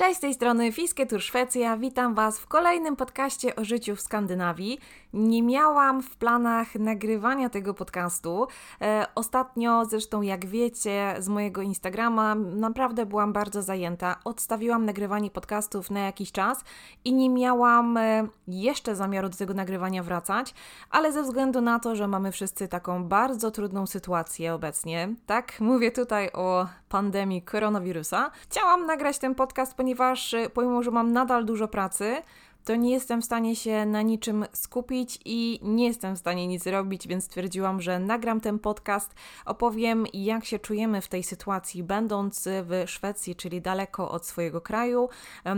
Cześć, 0.00 0.16
z 0.16 0.20
tej 0.20 0.34
strony 0.34 0.72
Fiskie 0.72 1.06
Tour 1.06 1.20
Szwecja. 1.20 1.76
Witam 1.76 2.14
Was 2.14 2.38
w 2.38 2.46
kolejnym 2.46 2.96
podcaście 2.96 3.56
o 3.56 3.64
życiu 3.64 3.96
w 3.96 4.00
Skandynawii. 4.00 4.78
Nie 5.12 5.42
miałam 5.42 6.02
w 6.02 6.16
planach 6.16 6.74
nagrywania 6.74 7.50
tego 7.50 7.74
podcastu. 7.74 8.46
E, 8.80 9.06
ostatnio, 9.14 9.84
zresztą 9.84 10.22
jak 10.22 10.46
wiecie 10.46 11.14
z 11.18 11.28
mojego 11.28 11.62
Instagrama, 11.62 12.34
naprawdę 12.34 13.06
byłam 13.06 13.32
bardzo 13.32 13.62
zajęta. 13.62 14.16
Odstawiłam 14.24 14.84
nagrywanie 14.84 15.30
podcastów 15.30 15.90
na 15.90 16.00
jakiś 16.00 16.32
czas 16.32 16.64
i 17.04 17.12
nie 17.12 17.30
miałam 17.30 17.96
e, 17.96 18.26
jeszcze 18.48 18.96
zamiaru 18.96 19.28
do 19.28 19.36
tego 19.36 19.54
nagrywania 19.54 20.02
wracać, 20.02 20.54
ale 20.90 21.12
ze 21.12 21.22
względu 21.22 21.60
na 21.60 21.78
to, 21.78 21.96
że 21.96 22.08
mamy 22.08 22.32
wszyscy 22.32 22.68
taką 22.68 23.04
bardzo 23.04 23.50
trudną 23.50 23.86
sytuację 23.86 24.54
obecnie, 24.54 25.14
tak, 25.26 25.60
mówię 25.60 25.92
tutaj 25.92 26.30
o 26.32 26.66
pandemii 26.88 27.42
koronawirusa, 27.42 28.30
chciałam 28.48 28.86
nagrać 28.86 29.18
ten 29.18 29.34
podcast, 29.34 29.74
ponieważ 29.74 29.89
e, 30.34 30.50
pomimo, 30.50 30.82
że 30.82 30.90
mam 30.90 31.12
nadal 31.12 31.44
dużo 31.44 31.68
pracy, 31.68 32.22
to 32.64 32.76
nie 32.76 32.90
jestem 32.90 33.22
w 33.22 33.24
stanie 33.24 33.56
się 33.56 33.86
na 33.86 34.02
niczym 34.02 34.44
skupić 34.52 35.18
i 35.24 35.60
nie 35.62 35.86
jestem 35.86 36.16
w 36.16 36.18
stanie 36.18 36.46
nic 36.46 36.66
robić, 36.66 37.08
więc 37.08 37.24
stwierdziłam, 37.24 37.80
że 37.82 37.98
nagram 37.98 38.40
ten 38.40 38.58
podcast, 38.58 39.14
opowiem 39.44 40.04
jak 40.12 40.44
się 40.44 40.58
czujemy 40.58 41.00
w 41.00 41.08
tej 41.08 41.22
sytuacji, 41.22 41.82
będąc 41.82 42.48
w 42.48 42.82
Szwecji, 42.86 43.36
czyli 43.36 43.60
daleko 43.60 44.10
od 44.10 44.26
swojego 44.26 44.60
kraju, 44.60 45.08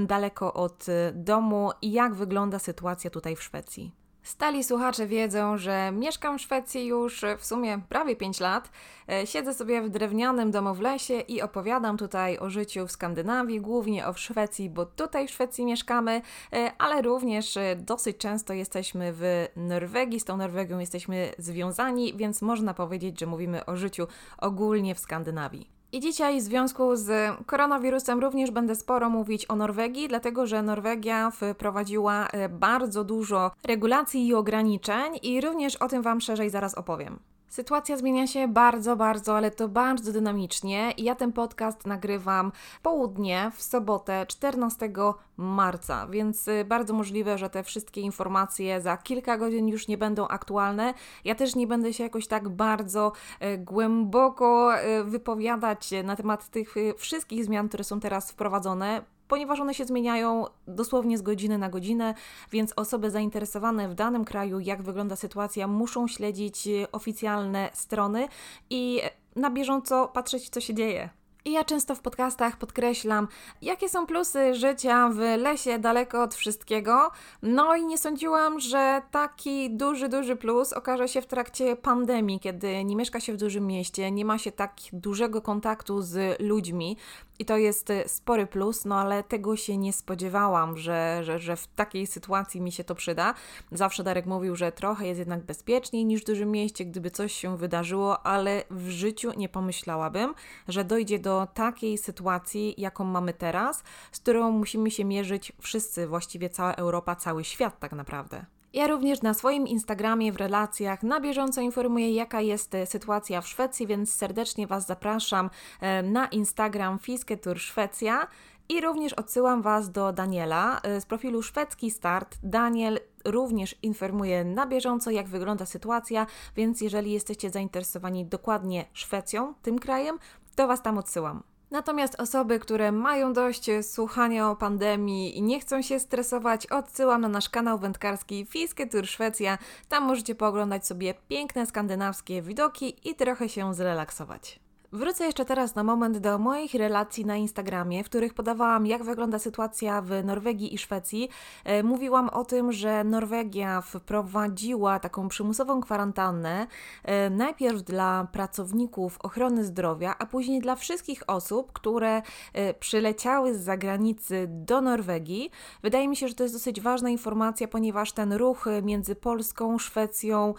daleko 0.07 0.55
od 0.55 0.89
e, 0.89 1.13
domu 1.15 1.71
i 1.83 1.93
jak 1.93 2.15
wygląda 2.15 2.59
sytuacja 2.59 3.11
tutaj 3.11 3.37
w 3.37 3.43
Szwecji. 3.43 4.02
Stali 4.23 4.65
słuchacze 4.65 5.07
wiedzą, 5.07 5.59
że 5.59 5.93
mieszkam 5.93 6.39
w 6.39 6.43
Szwecji 6.43 6.87
już 6.87 7.25
w 7.39 7.47
sumie 7.47 7.81
prawie 7.89 8.17
5 8.17 8.41
lat. 8.41 8.71
E, 9.09 9.27
siedzę 9.27 9.55
sobie 9.55 9.83
w 9.83 9.89
drewnianym 9.89 10.51
domu 10.51 10.75
w 10.75 10.81
lesie 10.81 11.21
i 11.21 11.43
opowiadam 11.43 11.97
tutaj 11.97 12.39
o 12.39 12.51
życiu 12.51 12.87
w 12.87 12.93
Skandynawii, 12.93 13.61
głównie 13.61 14.07
o 14.07 14.13
Szwecji, 14.13 14.71
bo 14.71 14.87
tutaj 14.87 15.29
w 15.29 15.31
Szwecji 15.31 15.65
mieszkamy, 15.65 16.23
e, 16.53 16.73
ale 16.79 17.03
również 17.03 17.57
e, 17.57 17.77
dosyć 17.77 18.17
często 18.17 18.53
jesteśmy 18.53 19.13
w 19.13 19.49
Norwegii, 19.57 20.21
z 20.21 20.25
tą 20.25 20.37
Norwegią 20.37 20.79
jesteśmy 20.79 21.33
związani, 21.39 22.15
więc 22.17 22.43
można 22.43 22.75
powiedzieć, 22.75 23.21
że 23.21 23.27
mówimy 23.27 23.67
o 23.67 23.77
życiu 23.77 24.07
ogólnie 24.39 24.95
w 24.95 24.99
Skandynawii. 24.99 25.82
I 25.93 26.01
dzisiaj 26.01 26.41
w 26.41 26.43
związku 26.43 26.97
z 26.97 27.37
koronawirusem 27.47 28.21
również 28.21 28.51
będę 28.51 28.75
sporo 28.75 29.11
mówić 29.11 29.51
o 29.51 29.57
Norwegii, 29.57 30.09
dlatego 30.09 30.47
że 30.47 30.63
Norwegia 30.63 31.31
wprowadziła 31.31 32.27
e, 32.27 32.49
bardzo 32.49 33.05
dużo 33.05 33.51
regulacji 33.65 34.27
i 34.27 34.35
ograniczeń 34.35 35.19
i 35.23 35.41
również 35.41 35.77
o 35.77 35.89
tym 35.89 36.03
Wam 36.03 36.21
szerzej 36.21 36.51
zaraz 36.51 36.75
opowiem. 36.75 37.19
Sytuacja 37.53 37.97
zmienia 37.97 38.27
się 38.27 38.49
bardzo, 38.49 38.97
bardzo, 38.97 39.37
ale 39.37 39.51
to 39.51 39.69
bardzo 39.69 40.13
dynamicznie. 40.13 40.93
Ja 40.99 41.15
ten 41.15 41.33
podcast 41.33 41.87
nagrywam 41.87 42.53
w 42.55 42.81
południe, 42.81 43.51
w 43.55 43.63
sobotę 43.63 44.27
14 44.27 44.93
marca, 45.37 46.07
więc 46.07 46.49
y, 46.49 46.65
bardzo 46.65 46.95
możliwe, 46.95 47.39
że 47.39 47.51
te 47.51 47.63
wszystkie 47.63 48.01
informacje 48.01 48.81
za 48.81 48.97
kilka 48.97 49.39
godzin 49.39 49.69
już 49.69 49.89
nie 49.89 49.99
będą 49.99 50.29
aktualne. 50.29 50.95
Ja 51.25 51.35
też 51.35 51.55
nie 51.55 51.67
będę 51.67 51.93
się 51.93 52.05
jakoś 52.05 52.27
tak 52.27 52.49
bardzo 52.49 53.13
y, 53.43 53.59
głęboko 53.59 54.79
y, 55.01 55.05
wypowiadać 55.05 55.91
na 56.05 56.17
temat 56.17 56.49
tych 56.49 56.75
wszystkich 56.97 57.45
zmian, 57.45 57.69
które 57.69 57.85
są 57.85 58.01
teraz 58.01 58.33
wprowadzone 58.33 59.03
ponieważ 59.33 59.61
one 59.61 59.75
się 59.75 59.85
zmieniają 59.85 60.45
dosłownie 60.67 61.19
z 61.19 61.23
godziny 61.23 61.59
na 61.59 61.69
godzinę, 61.69 62.15
więc 62.51 62.73
osoby 62.77 63.11
zainteresowane 63.11 63.89
w 63.89 63.95
danym 63.95 64.25
kraju, 64.25 64.61
jak 64.61 64.83
wygląda 64.83 65.17
sytuacja, 65.17 65.67
muszą 65.67 66.09
śledzić 66.09 66.69
oficjalne 66.93 67.71
strony 67.73 68.29
i 68.71 69.01
na 69.37 69.51
bieżąco 69.51 70.09
patrzeć, 70.09 70.49
co 70.49 70.61
się 70.61 70.75
dzieje. 70.75 71.11
I 71.45 71.53
ja 71.53 71.65
często 71.65 71.95
w 71.95 72.01
podcastach 72.01 72.57
podkreślam, 72.57 73.29
jakie 73.63 73.89
są 73.89 74.07
plusy 74.07 74.55
życia 74.55 75.09
w 75.09 75.19
lesie 75.19 75.79
daleko 75.79 76.23
od 76.23 76.35
wszystkiego. 76.35 77.11
No 77.43 77.77
i 77.77 77.87
nie 77.87 77.99
sądziłam, 77.99 78.61
że 78.61 79.03
taki 79.11 79.71
duży, 79.71 80.09
duży 80.09 80.37
plus 80.37 80.73
okaże 80.73 81.09
się 81.09 81.23
w 81.23 81.27
trakcie 81.27 81.77
pandemii, 81.77 82.41
kiedy 82.41 82.85
nie 82.85 82.97
mieszka 82.97 83.21
się 83.21 83.33
w 83.33 83.37
dużym 83.37 83.67
mieście, 83.67 84.11
nie 84.11 84.25
ma 84.25 84.39
się 84.39 84.53
tak 84.53 84.73
dużego 84.93 85.43
kontaktu 85.43 86.03
z 86.03 86.41
ludźmi. 86.41 86.97
I 87.39 87.45
to 87.45 87.57
jest 87.57 87.91
y, 87.91 88.05
spory 88.07 88.47
plus, 88.47 88.85
no 88.85 89.01
ale 89.01 89.23
tego 89.23 89.57
się 89.57 89.77
nie 89.77 89.93
spodziewałam, 89.93 90.77
że, 90.77 91.21
że, 91.25 91.39
że 91.39 91.57
w 91.57 91.67
takiej 91.67 92.07
sytuacji 92.07 92.61
mi 92.61 92.73
się 92.73 92.85
to 92.85 92.95
przyda. 92.95 93.35
Zawsze 93.73 94.05
Darek 94.05 94.27
mówił, 94.27 94.57
że 94.57 94.73
trochę 94.73 95.07
jest 95.07 95.19
jednak 95.19 95.41
bezpieczniej 95.41 96.05
niż 96.05 96.23
w 96.23 96.27
dużym 96.27 96.51
mieście, 96.51 96.85
gdyby 96.85 97.11
coś 97.11 97.33
się 97.33 97.57
wydarzyło, 97.57 98.27
ale 98.27 98.65
w 98.71 98.89
życiu 98.89 99.33
nie 99.37 99.49
pomyślałabym, 99.49 100.35
że 100.69 100.85
dojdzie 100.85 101.19
do 101.19 101.49
takiej 101.55 101.99
sytuacji, 101.99 102.75
jaką 102.79 103.05
mamy 103.05 103.33
teraz, 103.33 103.83
z 104.13 104.19
którą 104.19 104.51
musimy 104.51 104.91
się 104.91 105.05
mierzyć 105.05 105.53
wszyscy, 105.61 106.07
właściwie 106.07 106.51
cała 106.51 106.75
Europa, 106.75 107.17
cały 107.17 107.45
świat 107.45 107.79
tak 107.79 107.93
naprawdę. 107.93 108.45
Ja 108.73 108.87
również 108.87 109.23
na 109.23 109.35
swoim 109.35 109.67
Instagramie 109.67 110.33
w 110.33 110.37
relacjach 110.37 111.03
na 111.03 111.21
bieżąco 111.21 111.61
informuję, 111.61 112.13
jaka 112.13 112.41
jest 112.41 112.75
e, 112.75 112.87
sytuacja 112.87 113.41
w 113.41 113.49
Szwecji, 113.49 113.87
więc 113.87 114.15
serdecznie 114.15 114.67
Was 114.67 114.87
zapraszam 114.87 115.51
e, 115.81 116.03
na 116.03 116.27
Instagram 116.27 116.99
Fisketur 116.99 117.59
Szwecja. 117.59 118.27
I 118.69 118.81
również 118.81 119.13
odsyłam 119.13 119.63
Was 119.63 119.91
do 119.91 120.13
Daniela 120.13 120.81
e, 120.83 121.01
z 121.01 121.07
profilu 121.07 121.43
Szwedzki 121.43 121.91
Start. 121.91 122.39
Daniel 122.43 123.01
również 123.25 123.77
informuje 123.83 124.45
na 124.45 124.67
bieżąco, 124.67 125.11
jak 125.11 125.29
wygląda 125.29 125.67
sytuacja, 125.67 126.27
więc 126.57 126.81
jeżeli 126.81 127.13
jesteście 127.13 127.51
zainteresowani 127.51 128.27
dokładnie 128.27 128.85
Szwecją, 128.93 129.55
tym 129.63 129.79
krajem, 129.79 130.19
to 130.57 130.67
Was 130.67 130.83
tam 130.83 130.99
odsyłam. 130.99 131.52
Natomiast 131.73 132.21
osoby, 132.21 132.59
które 132.59 132.93
mają 132.93 133.33
dość 133.33 133.67
słuchania 133.83 134.51
o 134.51 134.57
pandemii 134.57 135.39
i 135.39 135.43
nie 135.43 135.61
chcą 135.61 135.83
się 135.83 136.01
stresować, 136.01 136.67
odsyłam 136.67 137.21
na 137.21 137.29
nasz 137.29 137.49
kanał 137.49 137.79
wędkarski 137.79 138.47
Fiske 138.47 138.87
Tour 138.87 139.07
Szwecja. 139.07 139.59
Tam 139.89 140.05
możecie 140.05 140.35
pooglądać 140.35 140.87
sobie 140.87 141.15
piękne 141.29 141.67
skandynawskie 141.67 142.43
widoki 142.43 143.09
i 143.11 143.15
trochę 143.15 143.49
się 143.49 143.75
zrelaksować. 143.75 144.61
Wrócę 144.95 145.25
jeszcze 145.25 145.45
teraz 145.45 145.75
na 145.75 145.85
moment 145.85 146.19
do 146.19 146.39
moich 146.39 146.75
relacji 146.75 147.27
na 147.27 147.37
Instagramie, 147.37 148.05
w 148.05 148.07
których 148.07 148.35
podawałam, 148.35 148.87
jak 148.87 149.05
wygląda 149.05 149.39
sytuacja 149.39 150.03
w 150.03 150.25
Norwegii 150.25 150.75
i 150.75 150.79
Szwecji. 150.79 151.29
E, 151.65 151.83
mówiłam 151.83 152.29
o 152.29 152.45
tym, 152.45 152.73
że 152.73 153.05
Norwegia 153.05 153.81
wprowadziła 153.81 154.99
taką 154.99 155.29
przymusową 155.29 155.81
kwarantannę, 155.81 156.67
e, 157.05 157.31
najpierw 157.31 157.83
dla 157.83 158.29
pracowników 158.33 159.19
ochrony 159.23 159.65
zdrowia, 159.65 160.15
a 160.19 160.27
później 160.27 160.61
dla 160.61 160.77
wszystkich 160.77 161.23
osób, 161.27 161.73
które 161.73 162.23
e, 162.53 162.75
przyleciały 162.75 163.55
z 163.55 163.61
zagranicy 163.61 164.47
do 164.49 164.81
Norwegii. 164.81 165.51
Wydaje 165.83 166.09
mi 166.09 166.17
się, 166.17 166.29
że 166.29 166.35
to 166.35 166.43
jest 166.43 166.55
dosyć 166.55 166.81
ważna 166.81 167.11
informacja, 167.11 167.69
ponieważ 167.69 168.13
ten 168.13 168.33
ruch 168.33 168.67
między 168.83 169.15
Polską, 169.15 169.79
Szwecją 169.79 170.55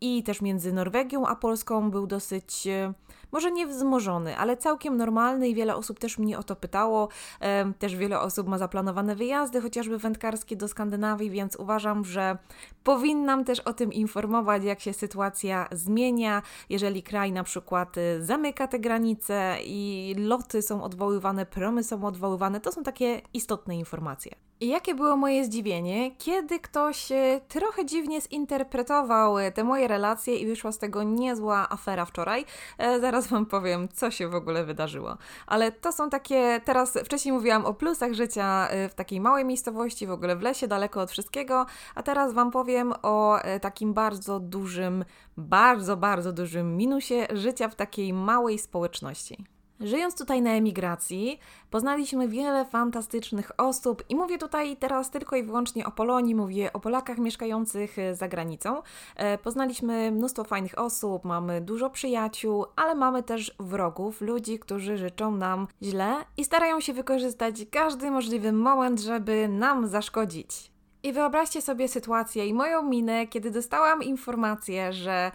i 0.00 0.22
też 0.22 0.42
między 0.42 0.72
Norwegią 0.72 1.26
a 1.26 1.36
Polską 1.36 1.90
był 1.90 2.06
dosyć 2.06 2.68
może 3.32 3.52
nie 3.52 3.66
wzmożony, 3.66 4.36
ale 4.36 4.56
całkiem 4.56 4.96
normalny 4.96 5.48
i 5.48 5.54
wiele 5.54 5.76
osób 5.76 5.98
też 5.98 6.18
mnie 6.18 6.38
o 6.38 6.42
to 6.42 6.56
pytało. 6.56 7.08
Też 7.78 7.96
wiele 7.96 8.20
osób 8.20 8.48
ma 8.48 8.58
zaplanowane 8.58 9.16
wyjazdy, 9.16 9.60
chociażby 9.60 9.98
wędkarskie 9.98 10.56
do 10.56 10.68
Skandynawii, 10.68 11.30
więc 11.30 11.56
uważam, 11.56 12.04
że 12.04 12.38
powinnam 12.84 13.44
też 13.44 13.60
o 13.60 13.72
tym 13.72 13.92
informować, 13.92 14.64
jak 14.64 14.80
się 14.80 14.92
sytuacja 14.92 15.68
zmienia, 15.72 16.42
jeżeli 16.68 17.02
kraj 17.02 17.32
na 17.32 17.44
przykład 17.44 17.98
y, 17.98 18.24
zamyka 18.24 18.68
te 18.68 18.78
granice 18.78 19.56
i 19.64 20.14
loty 20.18 20.62
są 20.62 20.82
odwoływane, 20.82 21.46
promy 21.46 21.84
są 21.84 22.04
odwoływane. 22.04 22.60
To 22.60 22.72
są 22.72 22.82
takie 22.82 23.20
istotne 23.34 23.76
informacje. 23.76 24.47
I 24.60 24.68
jakie 24.68 24.94
było 24.94 25.16
moje 25.16 25.44
zdziwienie, 25.44 26.10
kiedy 26.10 26.60
ktoś 26.60 27.12
e, 27.12 27.40
trochę 27.48 27.86
dziwnie 27.86 28.20
zinterpretował 28.20 29.38
e, 29.38 29.52
te 29.52 29.64
moje 29.64 29.88
relacje 29.88 30.36
i 30.36 30.46
wyszła 30.46 30.72
z 30.72 30.78
tego 30.78 31.02
niezła 31.02 31.68
afera 31.70 32.04
wczoraj. 32.04 32.44
E, 32.78 33.00
zaraz 33.00 33.26
Wam 33.26 33.46
powiem, 33.46 33.88
co 33.88 34.10
się 34.10 34.28
w 34.28 34.34
ogóle 34.34 34.64
wydarzyło. 34.64 35.16
Ale 35.46 35.72
to 35.72 35.92
są 35.92 36.10
takie, 36.10 36.60
teraz 36.64 36.98
wcześniej 37.04 37.32
mówiłam 37.32 37.66
o 37.66 37.74
plusach 37.74 38.12
życia 38.12 38.68
w 38.90 38.94
takiej 38.94 39.20
małej 39.20 39.44
miejscowości, 39.44 40.06
w 40.06 40.10
ogóle 40.10 40.36
w 40.36 40.42
lesie, 40.42 40.68
daleko 40.68 41.00
od 41.00 41.10
wszystkiego, 41.10 41.66
a 41.94 42.02
teraz 42.02 42.32
Wam 42.32 42.50
powiem 42.50 42.92
o 43.02 43.38
takim 43.60 43.94
bardzo 43.94 44.40
dużym, 44.40 45.04
bardzo, 45.36 45.96
bardzo 45.96 46.32
dużym 46.32 46.76
minusie 46.76 47.26
życia 47.32 47.68
w 47.68 47.74
takiej 47.74 48.12
małej 48.12 48.58
społeczności. 48.58 49.57
Żyjąc 49.80 50.18
tutaj 50.18 50.42
na 50.42 50.50
emigracji, 50.50 51.40
poznaliśmy 51.70 52.28
wiele 52.28 52.64
fantastycznych 52.64 53.50
osób 53.56 54.04
i 54.08 54.16
mówię 54.16 54.38
tutaj 54.38 54.76
teraz 54.76 55.10
tylko 55.10 55.36
i 55.36 55.42
wyłącznie 55.42 55.86
o 55.86 55.90
Polonii, 55.90 56.34
mówię 56.34 56.72
o 56.72 56.80
Polakach 56.80 57.18
mieszkających 57.18 57.98
e, 57.98 58.14
za 58.14 58.28
granicą. 58.28 58.82
E, 59.16 59.38
poznaliśmy 59.38 60.10
mnóstwo 60.10 60.44
fajnych 60.44 60.78
osób, 60.78 61.24
mamy 61.24 61.60
dużo 61.60 61.90
przyjaciół, 61.90 62.66
ale 62.76 62.94
mamy 62.94 63.22
też 63.22 63.54
wrogów, 63.60 64.20
ludzi, 64.20 64.58
którzy 64.58 64.96
życzą 64.96 65.36
nam 65.36 65.66
źle 65.82 66.14
i 66.36 66.44
starają 66.44 66.80
się 66.80 66.92
wykorzystać 66.92 67.66
każdy 67.70 68.10
możliwy 68.10 68.52
moment, 68.52 69.00
żeby 69.00 69.48
nam 69.48 69.86
zaszkodzić. 69.86 70.70
I 71.02 71.12
wyobraźcie 71.12 71.62
sobie 71.62 71.88
sytuację 71.88 72.46
i 72.46 72.54
moją 72.54 72.82
minę, 72.82 73.26
kiedy 73.26 73.50
dostałam 73.50 74.02
informację, 74.02 74.92
że 74.92 75.32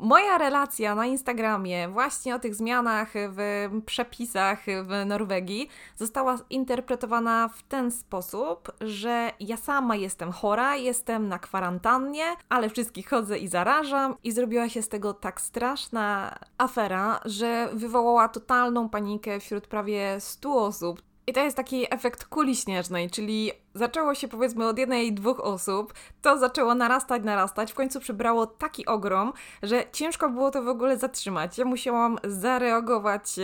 Moja 0.00 0.38
relacja 0.38 0.94
na 0.94 1.06
Instagramie 1.06 1.88
właśnie 1.88 2.34
o 2.34 2.38
tych 2.38 2.54
zmianach 2.54 3.12
w 3.14 3.68
przepisach 3.86 4.64
w 4.64 5.06
Norwegii 5.06 5.68
została 5.96 6.38
interpretowana 6.50 7.48
w 7.48 7.62
ten 7.62 7.90
sposób, 7.90 8.72
że 8.80 9.30
ja 9.40 9.56
sama 9.56 9.96
jestem 9.96 10.32
chora, 10.32 10.76
jestem 10.76 11.28
na 11.28 11.38
kwarantannie, 11.38 12.24
ale 12.48 12.70
wszystkich 12.70 13.08
chodzę 13.08 13.38
i 13.38 13.48
zarażam 13.48 14.16
i 14.24 14.32
zrobiła 14.32 14.68
się 14.68 14.82
z 14.82 14.88
tego 14.88 15.14
tak 15.14 15.40
straszna 15.40 16.38
afera, 16.58 17.20
że 17.24 17.68
wywołała 17.72 18.28
totalną 18.28 18.88
panikę 18.88 19.40
wśród 19.40 19.66
prawie 19.66 20.16
100 20.20 20.64
osób. 20.64 21.07
I 21.28 21.32
to 21.32 21.40
jest 21.40 21.56
taki 21.56 21.94
efekt 21.94 22.24
kuli 22.24 22.56
śnieżnej, 22.56 23.10
czyli 23.10 23.50
zaczęło 23.74 24.14
się 24.14 24.28
powiedzmy 24.28 24.68
od 24.68 24.78
jednej, 24.78 25.12
dwóch 25.12 25.40
osób, 25.40 25.94
to 26.22 26.38
zaczęło 26.38 26.74
narastać, 26.74 27.24
narastać, 27.24 27.72
w 27.72 27.74
końcu 27.74 28.00
przybrało 28.00 28.46
taki 28.46 28.86
ogrom, 28.86 29.32
że 29.62 29.84
ciężko 29.92 30.30
było 30.30 30.50
to 30.50 30.62
w 30.62 30.68
ogóle 30.68 30.98
zatrzymać. 30.98 31.58
Ja 31.58 31.64
musiałam 31.64 32.18
zareagować 32.24 33.34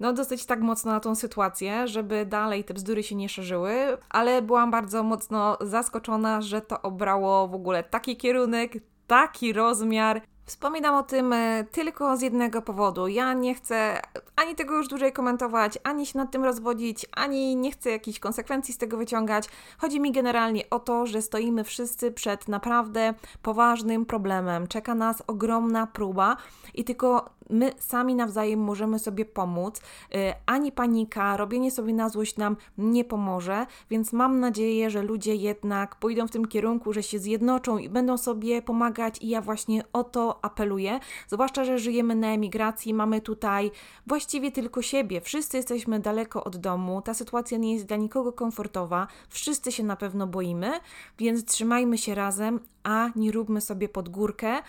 no 0.00 0.12
dosyć 0.12 0.46
tak 0.46 0.60
mocno 0.60 0.92
na 0.92 1.00
tą 1.00 1.14
sytuację, 1.14 1.88
żeby 1.88 2.26
dalej 2.26 2.64
te 2.64 2.74
bzdury 2.74 3.02
się 3.02 3.14
nie 3.14 3.28
szerzyły, 3.28 3.98
ale 4.10 4.42
byłam 4.42 4.70
bardzo 4.70 5.02
mocno 5.02 5.58
zaskoczona, 5.60 6.42
że 6.42 6.60
to 6.60 6.82
obrało 6.82 7.48
w 7.48 7.54
ogóle 7.54 7.82
taki 7.82 8.16
kierunek, 8.16 8.72
taki 9.06 9.52
rozmiar 9.52 10.22
Wspominam 10.46 10.94
o 10.94 11.02
tym 11.02 11.32
e, 11.32 11.64
tylko 11.72 12.16
z 12.16 12.20
jednego 12.22 12.62
powodu. 12.62 13.08
Ja 13.08 13.32
nie 13.32 13.54
chcę 13.54 14.00
ani 14.36 14.54
tego 14.54 14.76
już 14.76 14.88
dłużej 14.88 15.12
komentować, 15.12 15.78
ani 15.84 16.06
się 16.06 16.18
nad 16.18 16.30
tym 16.30 16.44
rozwodzić, 16.44 17.06
ani 17.12 17.56
nie 17.56 17.72
chcę 17.72 17.90
jakichś 17.90 18.18
konsekwencji 18.18 18.74
z 18.74 18.78
tego 18.78 18.96
wyciągać. 18.96 19.48
Chodzi 19.78 20.00
mi 20.00 20.12
generalnie 20.12 20.70
o 20.70 20.78
to, 20.78 21.06
że 21.06 21.22
stoimy 21.22 21.64
wszyscy 21.64 22.12
przed 22.12 22.48
naprawdę 22.48 23.14
poważnym 23.42 24.06
problemem. 24.06 24.66
Czeka 24.66 24.94
nas 24.94 25.22
ogromna 25.26 25.86
próba 25.86 26.36
i 26.74 26.84
tylko 26.84 27.30
my 27.50 27.72
sami 27.78 28.14
nawzajem 28.14 28.60
możemy 28.60 28.98
sobie 28.98 29.24
pomóc. 29.24 29.80
E, 30.14 30.34
ani 30.46 30.72
panika, 30.72 31.36
robienie 31.36 31.70
sobie 31.70 31.94
na 31.94 32.08
złość 32.08 32.36
nam 32.36 32.56
nie 32.78 33.04
pomoże, 33.04 33.66
więc 33.90 34.12
mam 34.12 34.40
nadzieję, 34.40 34.90
że 34.90 35.02
ludzie 35.02 35.34
jednak 35.34 35.96
pójdą 35.96 36.28
w 36.28 36.30
tym 36.30 36.48
kierunku, 36.48 36.92
że 36.92 37.02
się 37.02 37.18
zjednoczą 37.18 37.78
i 37.78 37.88
będą 37.88 38.18
sobie 38.18 38.62
pomagać 38.62 39.22
i 39.22 39.28
ja 39.28 39.40
właśnie 39.40 39.82
o 39.92 40.04
to 40.04 40.44
apeluję, 40.44 41.00
zwłaszcza, 41.28 41.64
że 41.64 41.78
żyjemy 41.78 42.14
na 42.14 42.26
emigracji, 42.26 42.94
mamy 42.94 43.20
tutaj 43.20 43.70
właściwie 44.06 44.52
tylko 44.52 44.82
siebie, 44.82 45.20
wszyscy 45.20 45.56
jesteśmy 45.56 46.00
daleko 46.00 46.44
od 46.44 46.56
domu, 46.56 47.02
ta 47.02 47.14
sytuacja 47.14 47.58
nie 47.58 47.74
jest 47.74 47.86
dla 47.86 47.96
nikogo 47.96 48.32
komfortowa, 48.32 49.06
wszyscy 49.28 49.72
się 49.72 49.82
na 49.82 49.96
pewno 49.96 50.26
boimy, 50.26 50.72
więc 51.18 51.44
trzymajmy 51.44 51.98
się 51.98 52.14
razem, 52.14 52.60
a 52.82 53.10
nie 53.16 53.32
róbmy 53.32 53.60
sobie 53.60 53.88
pod 53.88 54.08
górkę, 54.08 54.62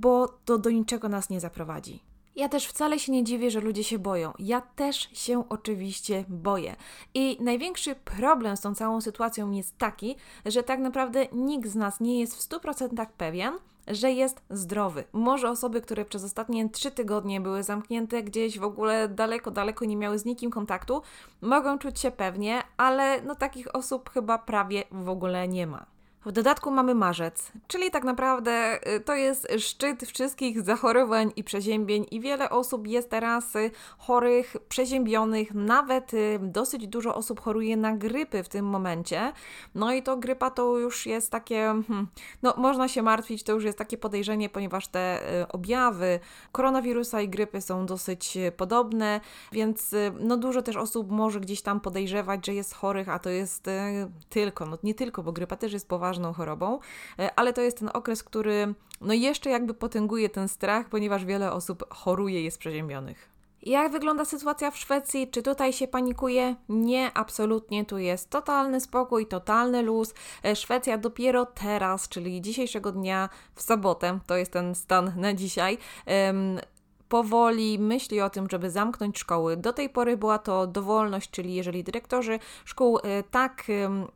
bo 0.00 0.28
to 0.44 0.58
do 0.58 0.70
niczego 0.70 1.08
nas 1.08 1.30
nie 1.30 1.40
zaprowadzi. 1.40 2.02
Ja 2.36 2.48
też 2.48 2.66
wcale 2.66 2.98
się 2.98 3.12
nie 3.12 3.24
dziwię, 3.24 3.50
że 3.50 3.60
ludzie 3.60 3.84
się 3.84 3.98
boją. 3.98 4.32
Ja 4.38 4.60
też 4.60 5.08
się 5.12 5.48
oczywiście 5.48 6.24
boję. 6.28 6.76
I 7.14 7.36
największy 7.40 7.94
problem 7.94 8.56
z 8.56 8.60
tą 8.60 8.74
całą 8.74 9.00
sytuacją 9.00 9.50
jest 9.50 9.78
taki, 9.78 10.16
że 10.46 10.62
tak 10.62 10.80
naprawdę 10.80 11.26
nikt 11.32 11.68
z 11.68 11.74
nas 11.74 12.00
nie 12.00 12.20
jest 12.20 12.36
w 12.36 12.48
100% 12.48 13.06
pewien, 13.16 13.52
że 13.88 14.12
jest 14.12 14.42
zdrowy. 14.50 15.04
Może 15.12 15.50
osoby, 15.50 15.80
które 15.80 16.04
przez 16.04 16.24
ostatnie 16.24 16.68
trzy 16.68 16.90
tygodnie 16.90 17.40
były 17.40 17.62
zamknięte 17.62 18.22
gdzieś 18.22 18.58
w 18.58 18.64
ogóle 18.64 19.08
daleko, 19.08 19.50
daleko 19.50 19.84
nie 19.84 19.96
miały 19.96 20.18
z 20.18 20.24
nikim 20.24 20.50
kontaktu, 20.50 21.02
mogą 21.40 21.78
czuć 21.78 22.00
się 22.00 22.10
pewnie, 22.10 22.62
ale 22.76 23.22
no 23.22 23.34
takich 23.34 23.74
osób 23.74 24.10
chyba 24.10 24.38
prawie 24.38 24.84
w 24.90 25.08
ogóle 25.08 25.48
nie 25.48 25.66
ma. 25.66 25.95
W 26.26 26.32
dodatku 26.32 26.70
mamy 26.70 26.94
marzec, 26.94 27.52
czyli 27.66 27.90
tak 27.90 28.04
naprawdę 28.04 28.80
y, 28.96 29.00
to 29.00 29.14
jest 29.14 29.48
szczyt 29.58 30.02
wszystkich 30.02 30.62
zachorowań 30.62 31.32
i 31.36 31.44
przeziębień, 31.44 32.06
i 32.10 32.20
wiele 32.20 32.50
osób 32.50 32.86
jest 32.86 33.10
teraz 33.10 33.56
y, 33.56 33.70
chorych, 33.98 34.56
przeziębionych, 34.68 35.54
nawet 35.54 36.14
y, 36.14 36.38
dosyć 36.42 36.88
dużo 36.88 37.14
osób 37.14 37.40
choruje 37.40 37.76
na 37.76 37.96
grypy 37.96 38.42
w 38.42 38.48
tym 38.48 38.66
momencie. 38.66 39.32
No 39.74 39.92
i 39.92 40.02
to 40.02 40.16
grypa 40.16 40.50
to 40.50 40.78
już 40.78 41.06
jest 41.06 41.30
takie, 41.30 41.82
hmm, 41.88 42.06
no 42.42 42.54
można 42.56 42.88
się 42.88 43.02
martwić, 43.02 43.42
to 43.42 43.52
już 43.52 43.64
jest 43.64 43.78
takie 43.78 43.98
podejrzenie, 43.98 44.48
ponieważ 44.48 44.88
te 44.88 45.20
objawy 45.48 46.20
koronawirusa 46.52 47.20
i 47.20 47.28
grypy 47.28 47.60
są 47.60 47.86
dosyć 47.86 48.38
podobne, 48.56 49.20
więc 49.52 49.94
no 50.20 50.36
dużo 50.36 50.62
też 50.62 50.76
osób 50.76 51.10
może 51.10 51.40
gdzieś 51.40 51.62
tam 51.62 51.80
podejrzewać, 51.80 52.46
że 52.46 52.54
jest 52.54 52.74
chorych, 52.74 53.08
a 53.08 53.18
to 53.18 53.30
jest 53.30 53.66
tylko, 54.28 54.66
no 54.66 54.78
nie 54.82 54.94
tylko, 54.94 55.22
bo 55.22 55.32
grypa 55.32 55.56
też 55.56 55.72
jest 55.72 55.88
poważna 55.88 56.15
poważną 56.16 56.32
chorobą, 56.32 56.78
e, 57.18 57.30
ale 57.36 57.52
to 57.52 57.60
jest 57.60 57.78
ten 57.78 57.90
okres, 57.92 58.22
który 58.22 58.74
no 59.00 59.14
jeszcze 59.14 59.50
jakby 59.50 59.74
potęguje 59.74 60.28
ten 60.28 60.48
strach, 60.48 60.88
ponieważ 60.88 61.24
wiele 61.24 61.52
osób 61.52 61.94
choruje, 61.94 62.42
jest 62.42 62.58
przeziębionych. 62.58 63.28
Jak 63.62 63.92
wygląda 63.92 64.24
sytuacja 64.24 64.70
w 64.70 64.78
Szwecji? 64.78 65.28
Czy 65.30 65.42
tutaj 65.42 65.72
się 65.72 65.88
panikuje? 65.88 66.56
Nie, 66.68 67.10
absolutnie. 67.14 67.84
Tu 67.84 67.98
jest 67.98 68.30
totalny 68.30 68.80
spokój, 68.80 69.26
totalny 69.26 69.82
luz. 69.82 70.14
E, 70.44 70.56
Szwecja 70.56 70.98
dopiero 70.98 71.46
teraz, 71.46 72.08
czyli 72.08 72.40
dzisiejszego 72.40 72.92
dnia 72.92 73.28
w 73.54 73.62
sobotę, 73.62 74.18
to 74.26 74.36
jest 74.36 74.52
ten 74.52 74.74
stan 74.74 75.12
na 75.16 75.34
dzisiaj, 75.34 75.78
powoli 77.08 77.78
myśli 77.78 78.20
o 78.20 78.30
tym, 78.30 78.46
żeby 78.50 78.70
zamknąć 78.70 79.18
szkoły. 79.18 79.56
Do 79.56 79.72
tej 79.72 79.88
pory 79.88 80.16
była 80.16 80.38
to 80.38 80.66
dowolność, 80.66 81.30
czyli 81.30 81.54
jeżeli 81.54 81.84
dyrektorzy 81.84 82.38
szkół 82.64 82.98
e, 82.98 83.22
tak 83.22 83.64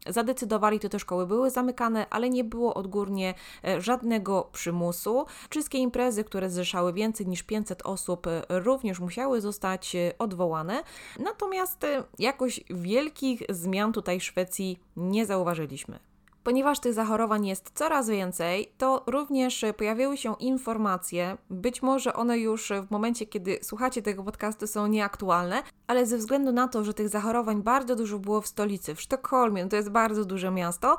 zadecydowali, 0.06 0.80
to 0.80 0.88
te 0.88 0.98
szkoły 0.98 1.26
były 1.26 1.50
zamykane, 1.50 2.06
ale 2.10 2.30
nie 2.30 2.44
było 2.44 2.74
odgórnie 2.74 3.34
e, 3.64 3.80
żadnego 3.80 4.48
przymusu. 4.52 5.26
Wszystkie 5.50 5.78
imprezy, 5.78 6.24
które 6.24 6.50
zrzeszały 6.50 6.92
więcej 6.92 7.26
niż 7.26 7.42
500 7.42 7.82
osób, 7.82 8.26
e, 8.26 8.42
również 8.48 9.00
musiały 9.00 9.40
zostać 9.40 9.96
odwołane. 10.18 10.82
Natomiast 11.18 11.86
jakoś 12.18 12.60
wielkich 12.70 13.42
zmian 13.48 13.92
tutaj 13.92 14.20
w 14.20 14.24
Szwecji 14.24 14.78
nie 14.96 15.26
zauważyliśmy. 15.26 16.09
Ponieważ 16.44 16.80
tych 16.80 16.94
zachorowań 16.94 17.46
jest 17.46 17.70
coraz 17.74 18.08
więcej, 18.08 18.72
to 18.78 19.02
również 19.06 19.64
pojawiły 19.76 20.16
się 20.16 20.34
informacje, 20.38 21.36
być 21.50 21.82
może 21.82 22.12
one 22.14 22.38
już 22.38 22.72
w 22.88 22.90
momencie, 22.90 23.26
kiedy 23.26 23.58
słuchacie 23.62 24.02
tego 24.02 24.24
podcastu 24.24 24.66
są 24.66 24.86
nieaktualne, 24.86 25.62
ale 25.86 26.06
ze 26.06 26.18
względu 26.18 26.52
na 26.52 26.68
to, 26.68 26.84
że 26.84 26.94
tych 26.94 27.08
zachorowań 27.08 27.62
bardzo 27.62 27.96
dużo 27.96 28.18
było 28.18 28.40
w 28.40 28.46
stolicy, 28.46 28.94
w 28.94 29.00
Sztokholmie, 29.00 29.66
to 29.66 29.76
jest 29.76 29.90
bardzo 29.90 30.24
duże 30.24 30.50
miasto, 30.50 30.98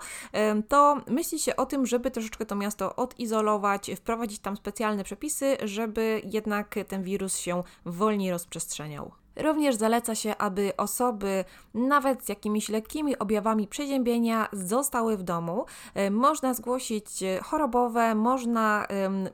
to 0.68 1.02
myśli 1.08 1.40
się 1.40 1.56
o 1.56 1.66
tym, 1.66 1.86
żeby 1.86 2.12
troszeczkę 2.12 2.46
to 2.46 2.56
miasto 2.56 2.96
odizolować, 2.96 3.92
wprowadzić 3.96 4.40
tam 4.40 4.58
specjalne 4.58 5.04
przepisy, 5.04 5.58
żeby 5.64 6.22
jednak 6.26 6.76
ten 6.88 7.04
wirus 7.04 7.38
się 7.38 7.64
wolniej 7.86 8.32
rozprzestrzeniał. 8.32 9.12
Również 9.36 9.76
zaleca 9.76 10.16
się, 10.16 10.38
aby 10.38 10.74
osoby 10.78 11.46
nawet 11.74 12.26
z 12.26 12.30
jakimiś 12.30 12.70
lekkimi 12.70 13.20
objawami 13.20 13.68
przeziębienia 13.68 14.48
zostały 14.54 15.18
w 15.18 15.24
domu. 15.24 15.66
E, 15.94 16.12
można 16.12 16.54
zgłosić 16.54 17.24
e, 17.24 17.40
chorobowe, 17.44 18.16
można 18.16 18.88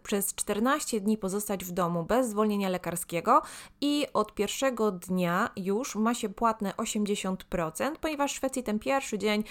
przez 0.04 0.36
14 0.36 1.02
dni 1.02 1.18
pozostać 1.18 1.66
w 1.66 1.72
domu 1.72 2.04
bez 2.04 2.30
zwolnienia 2.30 2.70
lekarskiego 2.70 3.42
i 3.82 4.06
od 4.14 4.34
pierwszego 4.34 4.92
dnia 4.92 5.50
już 5.56 5.96
ma 5.96 6.14
się 6.14 6.30
płatne 6.30 6.74
80%, 6.78 7.92
ponieważ 8.02 8.32
w 8.32 8.36
Szwecji 8.36 8.64
ten 8.64 8.80
pierwszy 8.80 9.18
dzień 9.18 9.44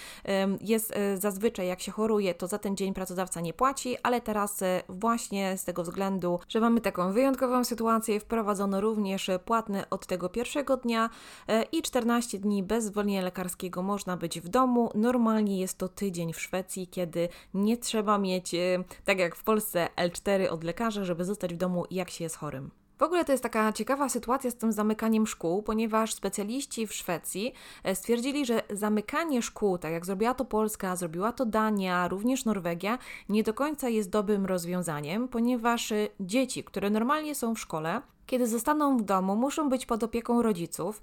jest 0.60 0.92
e, 0.96 1.16
zazwyczaj 1.16 1.66
jak 1.66 1.80
się 1.80 1.92
choruje, 1.92 2.34
to 2.34 2.46
za 2.46 2.58
ten 2.58 2.76
dzień 2.76 2.94
pracodawca 2.94 3.40
nie 3.40 3.52
płaci, 3.52 3.96
ale 4.02 4.20
teraz 4.20 4.60
właśnie 4.88 5.58
z 5.58 5.64
tego 5.64 5.82
względu, 5.82 6.40
że 6.48 6.60
mamy 6.60 6.80
taką 6.80 7.12
wyjątkową 7.12 7.64
sytuację, 7.64 8.20
wprowadzono 8.20 8.80
również 8.80 9.30
płatne 9.44 9.90
od 9.90 10.06
tego 10.06 10.28
pierwszego 10.36 10.76
dnia 10.76 11.10
e, 11.48 11.62
i 11.62 11.82
14 11.82 12.38
dni 12.38 12.62
bez 12.62 12.84
zwolnienia 12.84 13.22
lekarskiego 13.22 13.82
można 13.82 14.16
być 14.16 14.40
w 14.40 14.48
domu. 14.48 14.90
Normalnie 14.94 15.60
jest 15.60 15.78
to 15.78 15.88
tydzień 15.88 16.32
w 16.32 16.40
Szwecji, 16.40 16.86
kiedy 16.86 17.28
nie 17.54 17.76
trzeba 17.76 18.18
mieć, 18.18 18.54
e, 18.54 18.58
tak 19.04 19.18
jak 19.18 19.36
w 19.36 19.44
Polsce, 19.44 19.88
L4 19.96 20.48
od 20.48 20.64
lekarza, 20.64 21.04
żeby 21.04 21.24
zostać 21.24 21.54
w 21.54 21.56
domu, 21.56 21.84
jak 21.90 22.10
się 22.10 22.24
jest 22.24 22.36
chorym. 22.36 22.70
W 22.98 23.02
ogóle 23.02 23.24
to 23.24 23.32
jest 23.32 23.42
taka 23.42 23.72
ciekawa 23.72 24.08
sytuacja 24.08 24.50
z 24.50 24.54
tym 24.54 24.72
zamykaniem 24.72 25.26
szkół, 25.26 25.62
ponieważ 25.62 26.14
specjaliści 26.14 26.86
w 26.86 26.94
Szwecji 26.94 27.52
e, 27.84 27.94
stwierdzili, 27.94 28.46
że 28.46 28.62
zamykanie 28.70 29.42
szkół, 29.42 29.78
tak 29.78 29.92
jak 29.92 30.06
zrobiła 30.06 30.34
to 30.34 30.44
Polska, 30.44 30.96
zrobiła 30.96 31.32
to 31.32 31.46
Dania, 31.46 32.08
również 32.08 32.44
Norwegia, 32.44 32.98
nie 33.28 33.42
do 33.42 33.54
końca 33.54 33.88
jest 33.88 34.10
dobrym 34.10 34.46
rozwiązaniem, 34.46 35.28
ponieważ 35.28 35.92
dzieci, 36.20 36.64
które 36.64 36.90
normalnie 36.90 37.34
są 37.34 37.54
w 37.54 37.60
szkole, 37.60 38.02
kiedy 38.26 38.46
zostaną 38.46 38.96
w 38.96 39.02
domu, 39.02 39.36
muszą 39.36 39.68
być 39.68 39.86
pod 39.86 40.02
opieką 40.02 40.42
rodziców. 40.42 41.00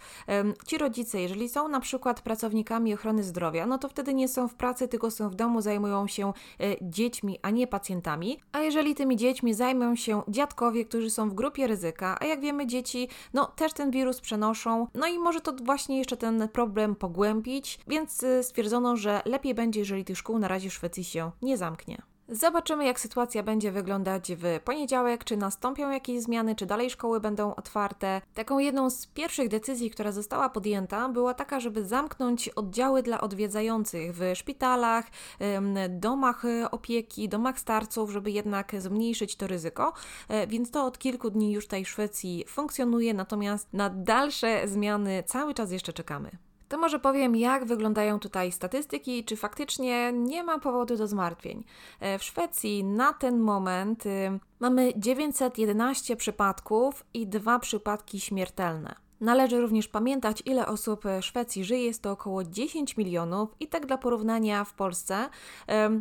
Ci 0.68 0.78
rodzice, 0.78 1.22
jeżeli 1.22 1.50
są 1.50 1.68
na 1.68 1.80
przykład 1.80 2.22
pracownikami 2.22 2.94
ochrony 2.94 3.24
zdrowia, 3.24 3.66
no 3.66 3.78
to 3.78 3.90
wtedy 3.90 4.14
nie 4.14 4.28
są 4.28 4.48
w 4.48 4.56
pracy, 4.56 4.88
tylko 4.88 5.12
są 5.12 5.30
w 5.30 5.36
domu, 5.36 5.62
zajmują 5.62 6.08
się 6.08 6.34
e, 6.60 6.76
dziećmi, 6.82 7.40
a 7.42 7.50
nie 7.50 7.68
pacjentami. 7.68 8.40
A 8.52 8.60
jeżeli 8.60 8.96
tymi 8.96 9.18
dziećmi 9.18 9.54
zajmują 9.54 9.96
się 9.96 10.22
dziadkowie, 10.28 10.86
którzy 10.86 11.10
są 11.10 11.30
w 11.30 11.34
grupie 11.34 11.68
ryzyka, 11.68 12.18
a 12.22 12.26
jak 12.26 12.42
wiemy, 12.42 12.68
dzieci 12.68 13.08
no 13.34 13.46
też 13.46 13.74
ten 13.74 13.92
wirus 13.92 14.22
przenoszą, 14.22 14.88
no 14.96 15.08
i 15.08 15.20
może 15.20 15.42
to 15.42 15.54
właśnie 15.64 15.98
jeszcze 15.98 16.18
ten 16.18 16.50
problem 16.50 16.96
pogłębić, 16.96 17.80
więc 17.88 18.24
e, 18.24 18.44
stwierdzono, 18.44 18.98
że 18.98 19.22
lepiej 19.26 19.56
będzie, 19.56 19.80
jeżeli 19.80 20.06
tych 20.06 20.18
szkół 20.18 20.40
na 20.40 20.48
razie 20.48 20.70
w 20.70 20.74
Szwecji 20.74 21.04
się 21.04 21.32
nie 21.42 21.58
zamknie. 21.58 22.13
Zobaczymy, 22.30 22.86
jak 22.86 23.00
sytuacja 23.00 23.44
będzie 23.44 23.72
wyglądać 23.72 24.32
w 24.38 24.60
poniedziałek, 24.64 25.24
czy 25.24 25.38
nastąpią 25.38 25.92
jakieś 25.92 26.22
zmiany, 26.22 26.56
czy 26.56 26.66
dalej 26.66 26.90
szkoły 26.90 27.20
będą 27.20 27.56
otwarte. 27.56 28.22
Taką 28.34 28.60
jedną 28.60 28.90
z 28.90 29.08
pierwszych 29.08 29.50
decyzji, 29.50 29.90
która 29.90 30.12
została 30.12 30.50
podjęta, 30.50 31.10
była 31.10 31.34
taka, 31.34 31.60
żeby 31.60 31.86
zamknąć 31.86 32.50
oddziały 32.50 33.04
dla 33.04 33.22
odwiedzających 33.22 34.16
w 34.16 34.22
szpitalach, 34.36 35.06
domach 35.90 36.44
opieki, 36.72 37.30
domach 37.30 37.60
starców, 37.60 38.12
żeby 38.12 38.32
jednak 38.32 38.82
zmniejszyć 38.82 39.36
to 39.36 39.48
ryzyko. 39.48 39.94
E, 40.28 40.48
więc 40.48 40.72
to 40.72 40.86
od 40.86 40.98
kilku 40.98 41.30
dni 41.30 41.52
już 41.52 41.68
tej 41.68 41.86
Szwecji 41.86 42.46
funkcjonuje, 42.48 43.14
natomiast 43.14 43.74
na 43.74 43.90
dalsze 43.90 44.68
zmiany 44.68 45.24
cały 45.26 45.54
czas 45.54 45.72
jeszcze 45.72 45.94
czekamy. 45.94 46.53
To 46.74 46.78
może 46.78 47.00
powiem, 47.00 47.36
jak 47.36 47.66
wyglądają 47.66 48.20
tutaj 48.20 48.52
statystyki, 48.52 49.24
czy 49.24 49.36
faktycznie 49.36 50.14
nie 50.14 50.44
ma 50.44 50.60
powodu 50.60 50.98
do 50.98 51.08
zmartwień. 51.08 51.64
E, 52.00 52.20
w 52.20 52.24
Szwecji 52.24 52.84
na 52.84 53.14
ten 53.14 53.40
moment 53.40 54.06
y, 54.06 54.40
mamy 54.60 54.94
911 54.98 56.16
przypadków 56.16 57.06
i 57.14 57.28
dwa 57.28 57.60
przypadki 57.60 58.20
śmiertelne. 58.20 58.96
Należy 59.22 59.62
również 59.62 59.88
pamiętać, 59.88 60.44
ile 60.46 60.68
osób 60.68 61.04
w 61.06 61.26
Szwecji 61.26 61.66
żyje, 61.66 61.86
jest 61.86 62.02
to 62.02 62.12
około 62.12 62.44
10 62.44 62.98
milionów 62.98 63.50
i 63.60 63.68
tak 63.68 63.86
dla 63.86 63.98
porównania 63.98 64.64
w 64.64 64.74
Polsce 64.74 65.30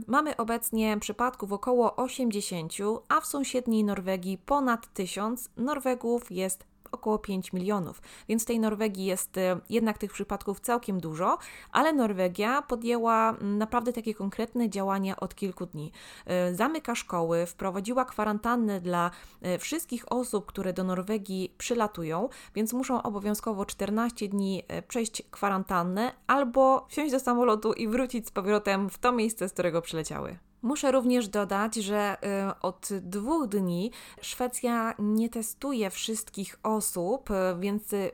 mamy 0.07 0.37
obecnie 0.37 0.99
przypadków 1.00 1.52
około 1.52 1.97
80, 1.97 2.73
a 3.09 3.21
w 3.21 3.26
sąsiedniej 3.26 3.85
Norwegii 3.85 4.38
ponad 4.38 4.93
1000. 4.95 5.50
Norwegów 5.57 6.31
jest 6.31 6.72
około 6.92 7.18
5 7.18 7.52
milionów, 7.52 8.02
więc 8.28 8.44
tej 8.44 8.61
Norwegii 8.61 9.04
jest 9.04 9.38
e, 9.38 9.61
jednak 9.70 9.99
tych 9.99 10.12
przypadków 10.12 10.61
całkiem 10.61 11.00
dużo, 11.00 11.38
ale 11.72 11.92
Norwegia 11.92 12.62
podjęła 12.62 13.30
mm, 13.30 13.58
naprawdę 13.58 13.92
takie 13.92 14.14
konkretne 14.14 14.70
działania 14.70 15.16
od 15.16 15.34
kilku 15.34 15.66
dni. 15.66 15.92
E, 16.26 16.54
zamyka 16.54 16.94
szkoły, 16.94 17.46
wprowadziła 17.46 18.04
kwarantannę 18.04 18.80
dla 18.80 19.11
e, 19.42 19.58
wszystkich 19.58 20.12
osób, 20.12 20.46
które 20.46 20.72
do 20.72 20.84
Norwegii 20.84 21.54
przylatują, 21.58 22.28
więc 22.54 22.72
muszą 22.72 23.02
obowiązkowo 23.02 23.64
14 23.64 24.28
dni 24.28 24.62
przejść 24.88 25.22
kwarantannę 25.30 26.12
albo 26.26 26.87
wsiąść 26.88 27.12
do 27.12 27.20
samolotu 27.20 27.72
i 27.72 27.88
wrócić 27.88 28.28
z 28.28 28.30
powrotem 28.30 28.90
w 28.90 28.99
to 28.99 29.12
miejsce, 29.12 29.49
z 29.49 29.52
którego 29.52 29.82
przyleciały. 29.82 30.51
Muszę 30.62 30.92
również 30.92 31.28
dodać, 31.28 31.75
że 31.75 32.16
y, 32.50 32.61
od 32.61 32.88
dwóch 32.92 33.49
dni 33.49 33.90
Szwecja 34.21 34.95
nie 34.99 35.28
testuje 35.28 35.90
wszystkich 35.90 36.59
osób, 36.62 37.31
y, 37.31 37.35
więc 37.61 37.92
y, 37.92 38.11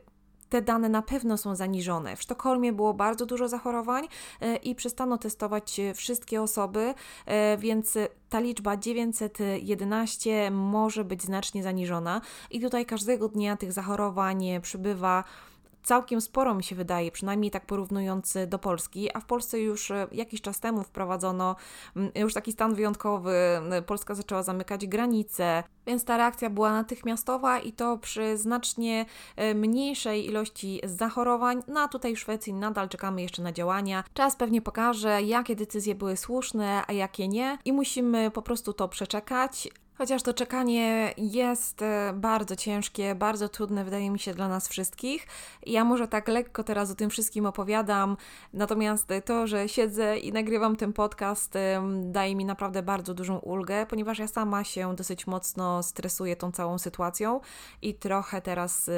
te 0.49 0.62
dane 0.62 0.88
na 0.88 1.02
pewno 1.02 1.37
są 1.37 1.55
zaniżone. 1.55 2.17
W 2.17 2.23
Sztokholmie 2.23 2.73
było 2.73 2.95
bardzo 2.95 3.26
dużo 3.26 3.49
zachorowań 3.49 4.09
i 4.62 4.75
przestano 4.75 5.19
testować 5.19 5.81
wszystkie 5.95 6.43
osoby, 6.43 6.95
więc 7.59 7.95
ta 8.28 8.40
liczba 8.40 8.76
911 8.76 10.50
może 10.50 11.05
być 11.05 11.23
znacznie 11.23 11.62
zaniżona 11.62 12.21
i 12.50 12.61
tutaj 12.61 12.87
każdego 12.87 13.28
dnia 13.28 13.57
tych 13.57 13.73
zachorowań 13.73 14.45
przybywa 14.62 15.25
całkiem 15.82 16.20
sporo 16.20 16.54
mi 16.54 16.64
się 16.64 16.76
wydaje, 16.76 17.12
przynajmniej 17.12 17.50
tak 17.50 17.66
porównując 17.66 18.35
do 18.47 18.58
Polski, 18.58 19.16
a 19.16 19.20
w 19.20 19.25
Polsce 19.25 19.61
już 19.61 19.90
e, 19.90 20.06
jakiś 20.12 20.40
czas 20.40 20.61
temu 20.61 20.82
wprowadzono 20.82 21.56
mm, 21.97 22.11
już 22.14 22.35
taki 22.35 22.52
stan 22.52 22.75
wyjątkowy, 22.75 23.35
Polska 23.87 24.14
zaczęła 24.14 24.42
zamykać 24.42 24.87
granice, 24.87 25.62
więc 25.87 26.04
ta 26.04 26.16
reakcja 26.16 26.50
była 26.50 26.73
natychmiastowa 26.73 27.58
i 27.58 27.73
to 27.73 27.99
przy 27.99 28.37
znacznie 28.37 29.06
e, 29.37 29.54
mniejszej 29.54 30.26
ilości 30.26 30.80
zachorowań. 30.85 31.62
No 31.68 31.80
a 31.80 31.88
tutaj 31.88 32.16
w 32.16 32.18
Szwecji 32.18 32.54
nadal 32.54 32.88
czekamy 32.88 33.23
jeszcze 33.23 33.42
na 33.42 33.52
działania. 33.52 34.04
Czas 34.14 34.37
pewnie 34.37 34.62
pokaże, 34.62 35.23
jakie 35.23 35.56
decyzje 35.56 35.94
były 35.94 36.16
słuszne, 36.16 36.82
a 36.87 36.92
jakie 36.92 37.28
nie 37.28 37.58
i 37.64 37.73
musimy 37.73 38.30
po 38.30 38.42
prostu 38.42 38.73
to 38.73 38.88
przeczekać. 38.88 39.68
Chociaż 39.99 40.23
to 40.23 40.35
czekanie 40.35 41.14
jest 41.17 41.83
e, 41.83 42.12
bardzo 42.17 42.57
ciężkie, 42.57 43.14
bardzo 43.14 43.49
trudne, 43.49 43.85
wydaje 43.85 44.11
mi 44.11 44.19
się, 44.19 44.35
dla 44.35 44.49
nas 44.49 44.69
wszystkich. 44.69 45.26
Ja 45.67 45.85
może 45.85 46.09
tak 46.09 46.28
lekko 46.28 46.64
teraz 46.64 46.90
o 46.90 46.95
tym 46.95 47.11
wszystkim 47.11 47.47
opowiadam, 47.47 48.17
natomiast 48.52 49.09
to, 49.25 49.47
że 49.47 49.69
siedzę 49.69 50.19
i 50.19 50.33
nagrywam 50.33 50.76
ten 50.76 50.93
podcast, 50.93 51.55
daje 52.02 52.37
mi 52.37 52.45
naprawdę 52.45 52.83
bardzo 52.83 53.14
dużą 53.14 53.38
ulgę, 53.38 53.87
ponieważ 53.87 54.19
ja 54.19 54.28
sama 54.28 54.64
się 54.64 54.97
dosyć 54.97 55.26
mocno 55.26 55.83
stresuję 55.83 56.37
tą 56.37 56.52
całą 56.52 56.78
sytuacją 56.78 57.40
i 57.83 57.95
trochę 57.95 58.43
teraz 58.43 58.90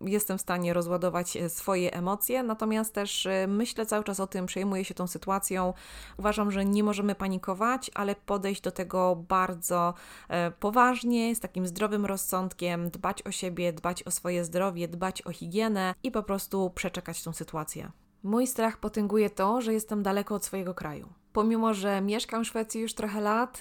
jestem 0.00 0.38
w 0.38 0.40
stanie 0.40 0.72
rozładować 0.72 1.36
e, 1.36 1.48
swoje 1.48 1.92
emocje, 1.92 2.42
natomiast 2.42 2.94
też 2.94 3.26
e, 3.26 3.46
myślę 3.46 3.86
cały 3.86 4.04
czas 4.04 4.20
o 4.20 4.26
tym, 4.26 4.46
przejmuję 4.46 4.84
się 4.84 4.94
tą 4.94 5.06
sytuacją. 5.06 5.74
Uważam, 6.18 6.50
że 6.50 6.64
nie 6.64 6.84
możemy 6.84 7.14
panikować, 7.14 7.90
ale 7.94 8.14
podejść 8.14 8.62
do 8.62 8.70
tego 8.70 9.16
bardzo 9.28 9.94
e, 10.28 10.50
poważnie, 10.50 11.36
z 11.36 11.40
takim 11.40 11.66
zdrowym 11.66 12.06
rozsądkiem, 12.06 12.90
dbać 12.90 13.22
o 13.22 13.30
siebie, 13.30 13.72
dbać 13.72 14.02
o 14.02 14.10
swoje 14.10 14.44
zdrowie, 14.44 14.88
dbać 14.88 15.22
o 15.22 15.32
higienę 15.32 15.94
i 16.02 16.10
po 16.10 16.22
prostu 16.22 16.70
przeczekać 16.70 17.22
tą 17.22 17.32
sytuację. 17.32 17.90
Mój 18.22 18.46
strach 18.46 18.76
potęguje 18.76 19.30
to, 19.30 19.60
że 19.60 19.72
jestem 19.72 20.02
daleko 20.02 20.34
od 20.34 20.44
swojego 20.44 20.74
kraju. 20.74 21.08
Pomimo, 21.32 21.74
że 21.74 22.00
mieszkam 22.00 22.44
w 22.44 22.46
Szwecji 22.46 22.80
już 22.80 22.94
trochę 22.94 23.20
lat, 23.20 23.58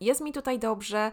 jest 0.00 0.20
mi 0.20 0.32
tutaj 0.32 0.58
dobrze, 0.58 1.12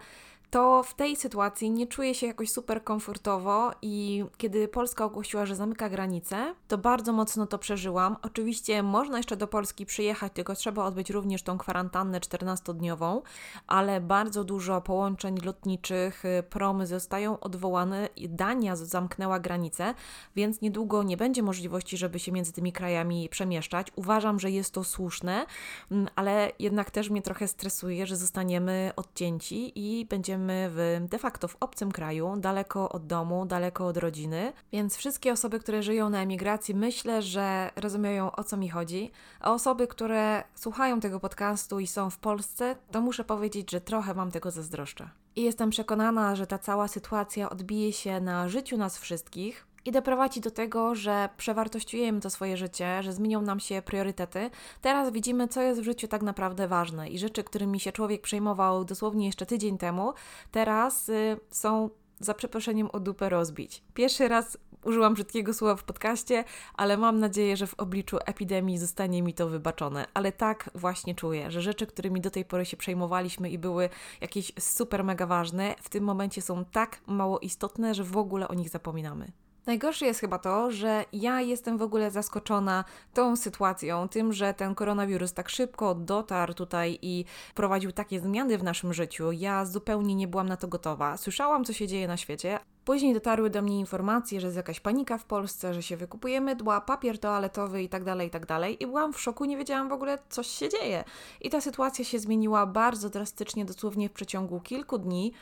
to 0.50 0.84
w 0.84 0.94
tej 0.94 1.16
sytuacji 1.16 1.72
nie 1.72 1.88
czuję 1.88 2.16
się 2.16 2.28
jakoś 2.28 2.52
super 2.52 2.84
komfortowo 2.84 3.72
i 3.82 4.26
kiedy 4.38 4.68
Polska 4.68 5.06
ogłosiła, 5.06 5.46
że 5.46 5.56
zamyka 5.56 5.90
granice, 5.90 6.56
to 6.68 6.78
bardzo 6.78 7.14
mocno 7.14 7.48
to 7.48 7.58
przeżyłam. 7.58 8.16
Oczywiście 8.22 8.84
można 8.84 9.18
jeszcze 9.18 9.38
do 9.38 9.48
Polski 9.48 9.86
przyjechać, 9.86 10.34
tylko 10.34 10.56
trzeba 10.56 10.86
odbyć 10.86 11.10
również 11.10 11.44
tą 11.44 11.58
kwarantannę 11.58 12.20
14-dniową, 12.20 13.22
ale 13.68 14.02
bardzo 14.02 14.44
dużo 14.44 14.82
połączeń 14.82 15.38
lotniczych, 15.44 16.26
y, 16.26 16.44
promy 16.50 16.88
zostają 16.88 17.40
odwołane, 17.40 18.10
Dania 18.30 18.76
zamknęła 18.76 19.40
granice, 19.40 19.94
więc 20.36 20.62
niedługo 20.62 21.04
nie 21.04 21.18
będzie 21.18 21.44
możliwości, 21.44 21.98
żeby 21.98 22.20
się 22.20 22.32
między 22.32 22.54
tymi 22.54 22.72
krajami 22.72 23.30
przemieszczać. 23.30 23.88
Uważam, 23.96 24.40
że 24.40 24.52
jest 24.52 24.74
to 24.74 24.84
słuszne, 24.84 25.46
mm, 25.92 26.08
ale 26.16 26.52
jednak 26.60 26.92
też 26.92 27.10
mnie 27.10 27.22
trochę 27.22 27.48
stresuje, 27.48 28.08
że 28.08 28.16
zostaniemy 28.16 28.92
odcięci 28.96 29.72
i 29.76 30.06
będziemy 30.06 30.39
żyjemy 30.40 30.70
w, 30.70 31.10
de 31.10 31.18
facto 31.18 31.48
w 31.48 31.58
obcym 31.60 31.92
kraju, 31.92 32.36
daleko 32.38 32.90
od 32.90 33.08
domu, 33.08 33.46
daleko 33.46 33.88
od 33.88 33.98
rodziny, 33.98 34.54
więc 34.72 34.96
wszystkie 34.96 35.32
osoby, 35.32 35.60
które 35.60 35.84
żyją 35.84 36.10
na 36.10 36.22
emigracji, 36.22 36.76
myślę, 36.76 37.22
że 37.22 37.72
rozumieją 37.76 38.32
o 38.32 38.44
co 38.44 38.58
mi 38.58 38.70
chodzi. 38.70 39.12
A 39.40 39.54
osoby, 39.54 39.88
które 39.88 40.44
słuchają 40.56 41.00
tego 41.00 41.20
podcastu 41.20 41.80
i 41.80 41.88
są 41.88 42.10
w 42.10 42.18
Polsce, 42.18 42.76
to 42.92 43.02
muszę 43.02 43.24
powiedzieć, 43.24 43.72
że 43.72 43.82
trochę 43.82 44.14
Wam 44.14 44.32
tego 44.32 44.52
zazdroszczę. 44.52 45.10
I 45.36 45.44
jestem 45.44 45.70
przekonana, 45.70 46.36
że 46.36 46.48
ta 46.48 46.58
cała 46.58 46.88
sytuacja 46.88 47.50
odbije 47.50 47.94
się 47.94 48.22
na 48.22 48.50
życiu 48.50 48.78
nas 48.78 48.98
wszystkich, 48.98 49.68
i 49.90 49.92
doprowadzi 49.92 50.42
do 50.42 50.52
tego, 50.52 50.96
że 50.96 51.30
przewartościujemy 51.38 52.20
to 52.22 52.30
swoje 52.30 52.58
życie, 52.58 53.04
że 53.04 53.14
zmienią 53.14 53.42
nam 53.42 53.60
się 53.60 53.82
priorytety. 53.82 54.50
Teraz 54.82 55.12
widzimy, 55.12 55.48
co 55.48 55.62
jest 55.62 55.82
w 55.82 55.84
życiu 55.84 56.08
tak 56.08 56.22
naprawdę 56.22 56.68
ważne 56.68 57.10
i 57.10 57.20
rzeczy, 57.20 57.44
którymi 57.44 57.80
się 57.80 57.92
człowiek 57.92 58.22
przejmował 58.22 58.86
dosłownie 58.86 59.26
jeszcze 59.26 59.46
tydzień 59.46 59.78
temu, 59.78 60.14
teraz 60.52 61.10
y, 61.10 61.38
są 61.52 61.90
za 62.20 62.34
przeproszeniem 62.34 62.90
o 62.94 63.00
dupę 63.00 63.30
rozbić. 63.30 63.84
Pierwszy 63.94 64.28
raz 64.28 64.58
użyłam 64.86 65.14
brzydkiego 65.14 65.54
słowa 65.54 65.76
w 65.76 65.84
podcaście, 65.84 66.44
ale 66.74 66.98
mam 66.98 67.20
nadzieję, 67.20 67.58
że 67.58 67.68
w 67.68 67.80
obliczu 67.80 68.18
epidemii 68.26 68.78
zostanie 68.78 69.22
mi 69.22 69.34
to 69.34 69.48
wybaczone. 69.48 70.06
Ale 70.14 70.32
tak 70.32 70.70
właśnie 70.76 71.16
czuję, 71.16 71.52
że 71.52 71.62
rzeczy, 71.62 71.88
którymi 71.88 72.22
do 72.22 72.32
tej 72.32 72.46
pory 72.46 72.66
się 72.66 72.78
przejmowaliśmy 72.78 73.50
i 73.50 73.58
były 73.58 73.90
jakieś 74.22 74.52
super 74.60 75.04
mega 75.04 75.26
ważne, 75.26 75.76
w 75.82 75.90
tym 75.90 76.04
momencie 76.04 76.42
są 76.42 76.66
tak 76.66 77.02
mało 77.08 77.40
istotne, 77.40 77.94
że 77.94 78.04
w 78.04 78.18
ogóle 78.18 78.48
o 78.48 78.54
nich 78.54 78.70
zapominamy. 78.70 79.32
Najgorsze 79.66 80.06
jest 80.06 80.20
chyba 80.20 80.40
to, 80.40 80.72
że 80.72 81.06
ja 81.14 81.42
jestem 81.42 81.78
w 81.78 81.82
ogóle 81.82 82.12
zaskoczona 82.12 82.86
tą 83.14 83.36
sytuacją, 83.36 84.10
tym, 84.10 84.34
że 84.34 84.54
ten 84.54 84.76
koronawirus 84.76 85.34
tak 85.34 85.50
szybko 85.50 85.96
dotarł 85.96 86.54
tutaj 86.54 87.00
i 87.02 87.26
prowadził 87.56 87.92
takie 87.92 88.20
zmiany 88.20 88.58
w 88.58 88.64
naszym 88.64 88.94
życiu. 88.94 89.32
Ja 89.32 89.66
zupełnie 89.66 90.16
nie 90.16 90.28
byłam 90.28 90.50
na 90.50 90.58
to 90.58 90.68
gotowa. 90.68 91.18
Słyszałam, 91.18 91.66
co 91.66 91.74
się 91.74 91.88
dzieje 91.88 92.08
na 92.08 92.18
świecie. 92.18 92.60
Później 92.86 93.14
dotarły 93.14 93.50
do 93.50 93.62
mnie 93.62 93.80
informacje, 93.80 94.42
że 94.42 94.48
jest 94.48 94.58
jakaś 94.58 94.80
panika 94.80 95.18
w 95.18 95.26
Polsce, 95.26 95.74
że 95.74 95.84
się 95.84 95.98
wykupuje 95.98 96.42
mydła, 96.42 96.82
papier 96.82 97.20
toaletowy 97.20 97.84
i 97.84 97.90
tak 97.90 98.04
dalej, 98.04 98.28
i 98.28 98.32
tak. 98.32 98.46
I 98.80 98.88
byłam 98.88 99.14
w 99.14 99.22
szoku, 99.22 99.46
nie 99.46 99.58
wiedziałam 99.58 99.90
w 99.90 99.94
ogóle, 99.94 100.18
co 100.30 100.44
się 100.44 100.70
dzieje. 100.70 101.04
I 101.42 101.50
ta 101.50 101.62
sytuacja 101.62 102.06
się 102.06 102.20
zmieniła 102.20 102.66
bardzo 102.66 103.10
drastycznie, 103.10 103.66
dosłownie 103.66 104.10
w 104.10 104.12
przeciągu 104.12 104.60
kilku 104.60 104.98
dni. 104.98 105.34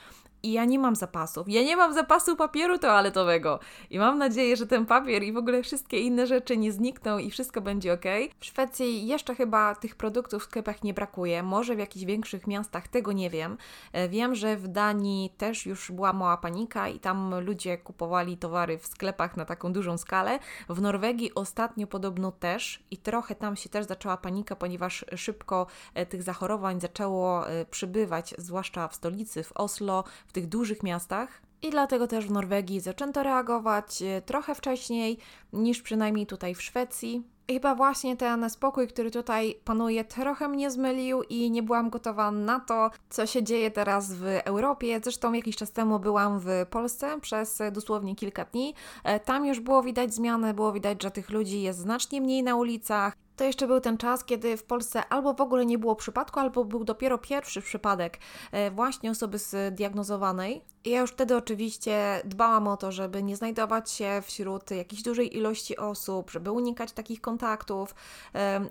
I 0.47 0.51
ja 0.51 0.65
nie 0.65 0.79
mam 0.79 0.95
zapasów. 0.95 1.49
Ja 1.49 1.63
nie 1.63 1.77
mam 1.77 1.93
zapasu 1.93 2.35
papieru 2.35 2.77
toaletowego 2.77 3.59
i 3.89 3.99
mam 3.99 4.17
nadzieję, 4.17 4.55
że 4.55 4.67
ten 4.67 4.85
papier 4.85 5.23
i 5.23 5.33
w 5.33 5.37
ogóle 5.37 5.63
wszystkie 5.63 5.99
inne 5.99 6.27
rzeczy 6.27 6.57
nie 6.57 6.71
znikną 6.71 7.17
i 7.17 7.31
wszystko 7.31 7.61
będzie 7.61 7.93
ok. 7.93 8.05
W 8.39 8.45
Szwecji 8.45 9.07
jeszcze 9.07 9.35
chyba 9.35 9.75
tych 9.75 9.95
produktów 9.95 10.41
w 10.41 10.45
sklepach 10.45 10.83
nie 10.83 10.93
brakuje, 10.93 11.43
może 11.43 11.75
w 11.75 11.79
jakichś 11.79 12.05
większych 12.05 12.47
miastach, 12.47 12.87
tego 12.87 13.11
nie 13.11 13.29
wiem. 13.29 13.57
E, 13.93 14.09
wiem, 14.09 14.35
że 14.35 14.57
w 14.57 14.67
Danii 14.67 15.29
też 15.37 15.65
już 15.65 15.91
była 15.91 16.13
mała 16.13 16.37
panika 16.37 16.87
i 16.87 16.99
tam 16.99 17.39
ludzie 17.39 17.77
kupowali 17.77 18.37
towary 18.37 18.77
w 18.77 18.87
sklepach 18.87 19.37
na 19.37 19.45
taką 19.45 19.73
dużą 19.73 19.97
skalę. 19.97 20.39
W 20.69 20.81
Norwegii 20.81 21.35
ostatnio 21.35 21.87
podobno 21.87 22.31
też 22.31 22.83
i 22.91 22.97
trochę 22.97 23.35
tam 23.35 23.55
się 23.55 23.69
też 23.69 23.85
zaczęła 23.85 24.17
panika, 24.17 24.55
ponieważ 24.55 25.05
szybko 25.15 25.67
e, 25.93 26.05
tych 26.05 26.23
zachorowań 26.23 26.81
zaczęło 26.81 27.49
e, 27.49 27.65
przybywać, 27.65 28.35
zwłaszcza 28.37 28.87
w 28.87 28.95
stolicy, 28.95 29.43
w 29.43 29.51
Oslo, 29.51 30.03
w 30.27 30.31
tych 30.37 30.47
dużych 30.47 30.83
miastach. 30.83 31.41
I 31.61 31.69
dlatego 31.69 32.07
też 32.07 32.27
w 32.27 32.31
Norwegii 32.31 32.79
zaczęto 32.79 33.23
reagować 33.23 34.01
e, 34.01 34.21
trochę 34.21 34.55
wcześniej 34.55 35.17
niż 35.53 35.81
przynajmniej 35.81 36.25
tutaj 36.25 36.55
w 36.55 36.61
Szwecji. 36.61 37.23
Chyba 37.51 37.75
właśnie 37.75 38.17
ten 38.17 38.49
spokój, 38.49 38.87
który 38.87 39.11
tutaj 39.11 39.55
panuje, 39.65 40.05
trochę 40.05 40.47
mnie 40.47 40.71
zmylił 40.71 41.23
i 41.23 41.51
nie 41.51 41.63
byłam 41.63 41.89
gotowa 41.89 42.31
na 42.31 42.59
to, 42.59 42.91
co 43.09 43.25
się 43.25 43.43
dzieje 43.43 43.71
teraz 43.71 44.13
w 44.13 44.23
Europie. 44.45 44.99
Zresztą 45.03 45.33
jakiś 45.33 45.55
czas 45.55 45.71
temu 45.71 45.99
byłam 45.99 46.39
w 46.39 46.47
Polsce 46.69 47.19
przez 47.21 47.59
dosłownie 47.71 48.15
kilka 48.15 48.45
dni. 48.45 48.73
Tam 49.25 49.45
już 49.45 49.59
było 49.59 49.83
widać 49.83 50.13
zmiany, 50.13 50.53
było 50.53 50.71
widać, 50.71 51.03
że 51.03 51.11
tych 51.11 51.29
ludzi 51.29 51.61
jest 51.61 51.79
znacznie 51.79 52.21
mniej 52.21 52.43
na 52.43 52.55
ulicach. 52.55 53.13
To 53.37 53.43
jeszcze 53.43 53.67
był 53.67 53.79
ten 53.79 53.97
czas, 53.97 54.23
kiedy 54.23 54.57
w 54.57 54.63
Polsce 54.63 55.07
albo 55.07 55.33
w 55.33 55.41
ogóle 55.41 55.65
nie 55.65 55.77
było 55.77 55.95
przypadku, 55.95 56.39
albo 56.39 56.65
był 56.65 56.83
dopiero 56.83 57.17
pierwszy 57.17 57.61
przypadek 57.61 58.17
e, 58.51 58.71
właśnie 58.71 59.11
osoby 59.11 59.37
zdiagnozowanej. 59.37 60.61
Ja 60.85 60.99
już 61.01 61.11
wtedy 61.11 61.35
oczywiście 61.35 62.21
dbałam 62.25 62.67
o 62.67 62.77
to, 62.77 62.91
żeby 62.91 63.23
nie 63.23 63.35
znajdować 63.35 63.91
się 63.91 64.21
wśród 64.25 64.71
jakiejś 64.71 65.03
dużej 65.03 65.37
ilości 65.37 65.77
osób, 65.77 66.31
żeby 66.31 66.51
unikać 66.51 66.91
takich 66.91 67.21
kontaktów. 67.21 67.95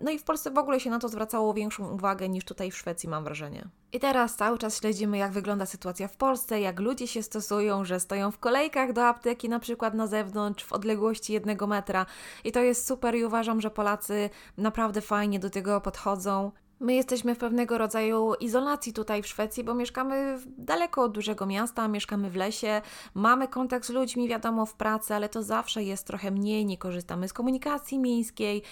No 0.00 0.10
i 0.10 0.18
w 0.18 0.24
Polsce 0.24 0.50
w 0.50 0.58
ogóle 0.58 0.80
się 0.80 0.90
na 0.90 0.98
to 0.98 1.08
zwracało 1.08 1.54
większą 1.54 1.90
uwagę 1.90 2.28
niż 2.28 2.44
tutaj 2.44 2.70
w 2.70 2.76
Szwecji, 2.76 3.08
mam 3.08 3.24
wrażenie. 3.24 3.68
I 3.92 4.00
teraz 4.00 4.36
cały 4.36 4.58
czas 4.58 4.78
śledzimy, 4.78 5.18
jak 5.18 5.32
wygląda 5.32 5.66
sytuacja 5.66 6.08
w 6.08 6.16
Polsce, 6.16 6.60
jak 6.60 6.80
ludzie 6.80 7.06
się 7.06 7.22
stosują, 7.22 7.84
że 7.84 8.00
stoją 8.00 8.30
w 8.30 8.38
kolejkach 8.38 8.92
do 8.92 9.06
apteki, 9.06 9.48
na 9.48 9.60
przykład 9.60 9.94
na 9.94 10.06
zewnątrz, 10.06 10.64
w 10.64 10.72
odległości 10.72 11.32
jednego 11.32 11.66
metra. 11.66 12.06
I 12.44 12.52
to 12.52 12.60
jest 12.60 12.86
super 12.86 13.14
i 13.14 13.24
uważam, 13.24 13.60
że 13.60 13.70
Polacy 13.70 14.30
naprawdę 14.56 15.00
fajnie 15.00 15.38
do 15.38 15.50
tego 15.50 15.80
podchodzą. 15.80 16.52
My 16.80 16.94
jesteśmy 16.94 17.34
w 17.34 17.38
pewnego 17.38 17.78
rodzaju 17.78 18.34
izolacji 18.34 18.92
tutaj 18.92 19.22
w 19.22 19.26
Szwecji, 19.26 19.64
bo 19.64 19.74
mieszkamy 19.74 20.38
daleko 20.58 21.02
od 21.02 21.12
dużego 21.12 21.46
miasta, 21.46 21.88
mieszkamy 21.88 22.30
w 22.30 22.36
lesie, 22.36 22.82
mamy 23.14 23.48
kontakt 23.48 23.86
z 23.86 23.90
ludźmi, 23.90 24.28
wiadomo, 24.28 24.66
w 24.66 24.74
pracy, 24.74 25.14
ale 25.14 25.28
to 25.28 25.42
zawsze 25.42 25.82
jest 25.82 26.06
trochę 26.06 26.30
mniej, 26.30 26.66
nie 26.66 26.78
korzystamy 26.78 27.28
z 27.28 27.32
komunikacji 27.32 27.98
miejskiej, 27.98 28.62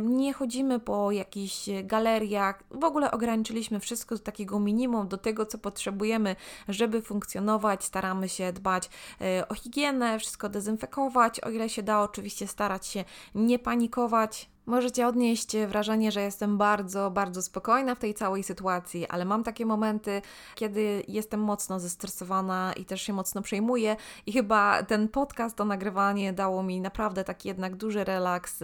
nie 0.00 0.32
chodzimy 0.32 0.80
po 0.80 1.12
jakichś 1.12 1.68
galeriach, 1.84 2.62
w 2.70 2.84
ogóle 2.84 3.10
ograniczyliśmy 3.10 3.80
wszystko 3.80 4.14
do 4.14 4.22
takiego 4.22 4.60
minimum, 4.60 5.08
do 5.08 5.18
tego, 5.18 5.46
co 5.46 5.58
potrzebujemy, 5.58 6.36
żeby 6.68 7.02
funkcjonować, 7.02 7.84
staramy 7.84 8.28
się 8.28 8.52
dbać 8.52 8.90
e, 9.20 9.48
o 9.48 9.54
higienę, 9.54 10.18
wszystko 10.18 10.48
dezynfekować, 10.48 11.40
o 11.40 11.50
ile 11.50 11.68
się 11.68 11.82
da, 11.82 12.00
oczywiście 12.00 12.46
starać 12.46 12.86
się 12.86 13.04
nie 13.34 13.58
panikować, 13.58 14.51
Możecie 14.66 15.08
odnieść 15.08 15.56
wrażenie, 15.68 16.12
że 16.12 16.22
jestem 16.22 16.58
bardzo, 16.58 17.10
bardzo 17.10 17.42
spokojna 17.42 17.94
w 17.94 17.98
tej 17.98 18.14
całej 18.14 18.42
sytuacji, 18.42 19.06
ale 19.06 19.24
mam 19.24 19.44
takie 19.44 19.66
momenty, 19.66 20.22
kiedy 20.54 21.02
jestem 21.08 21.40
mocno 21.40 21.80
zestresowana 21.80 22.72
i 22.76 22.84
też 22.84 23.02
się 23.02 23.12
mocno 23.12 23.42
przejmuję. 23.42 23.96
I 24.26 24.32
chyba 24.32 24.82
ten 24.82 25.08
podcast, 25.08 25.56
to 25.56 25.64
nagrywanie 25.64 26.32
dało 26.32 26.62
mi 26.62 26.80
naprawdę 26.80 27.24
taki 27.24 27.48
jednak 27.48 27.76
duży 27.76 28.04
relaks 28.04 28.60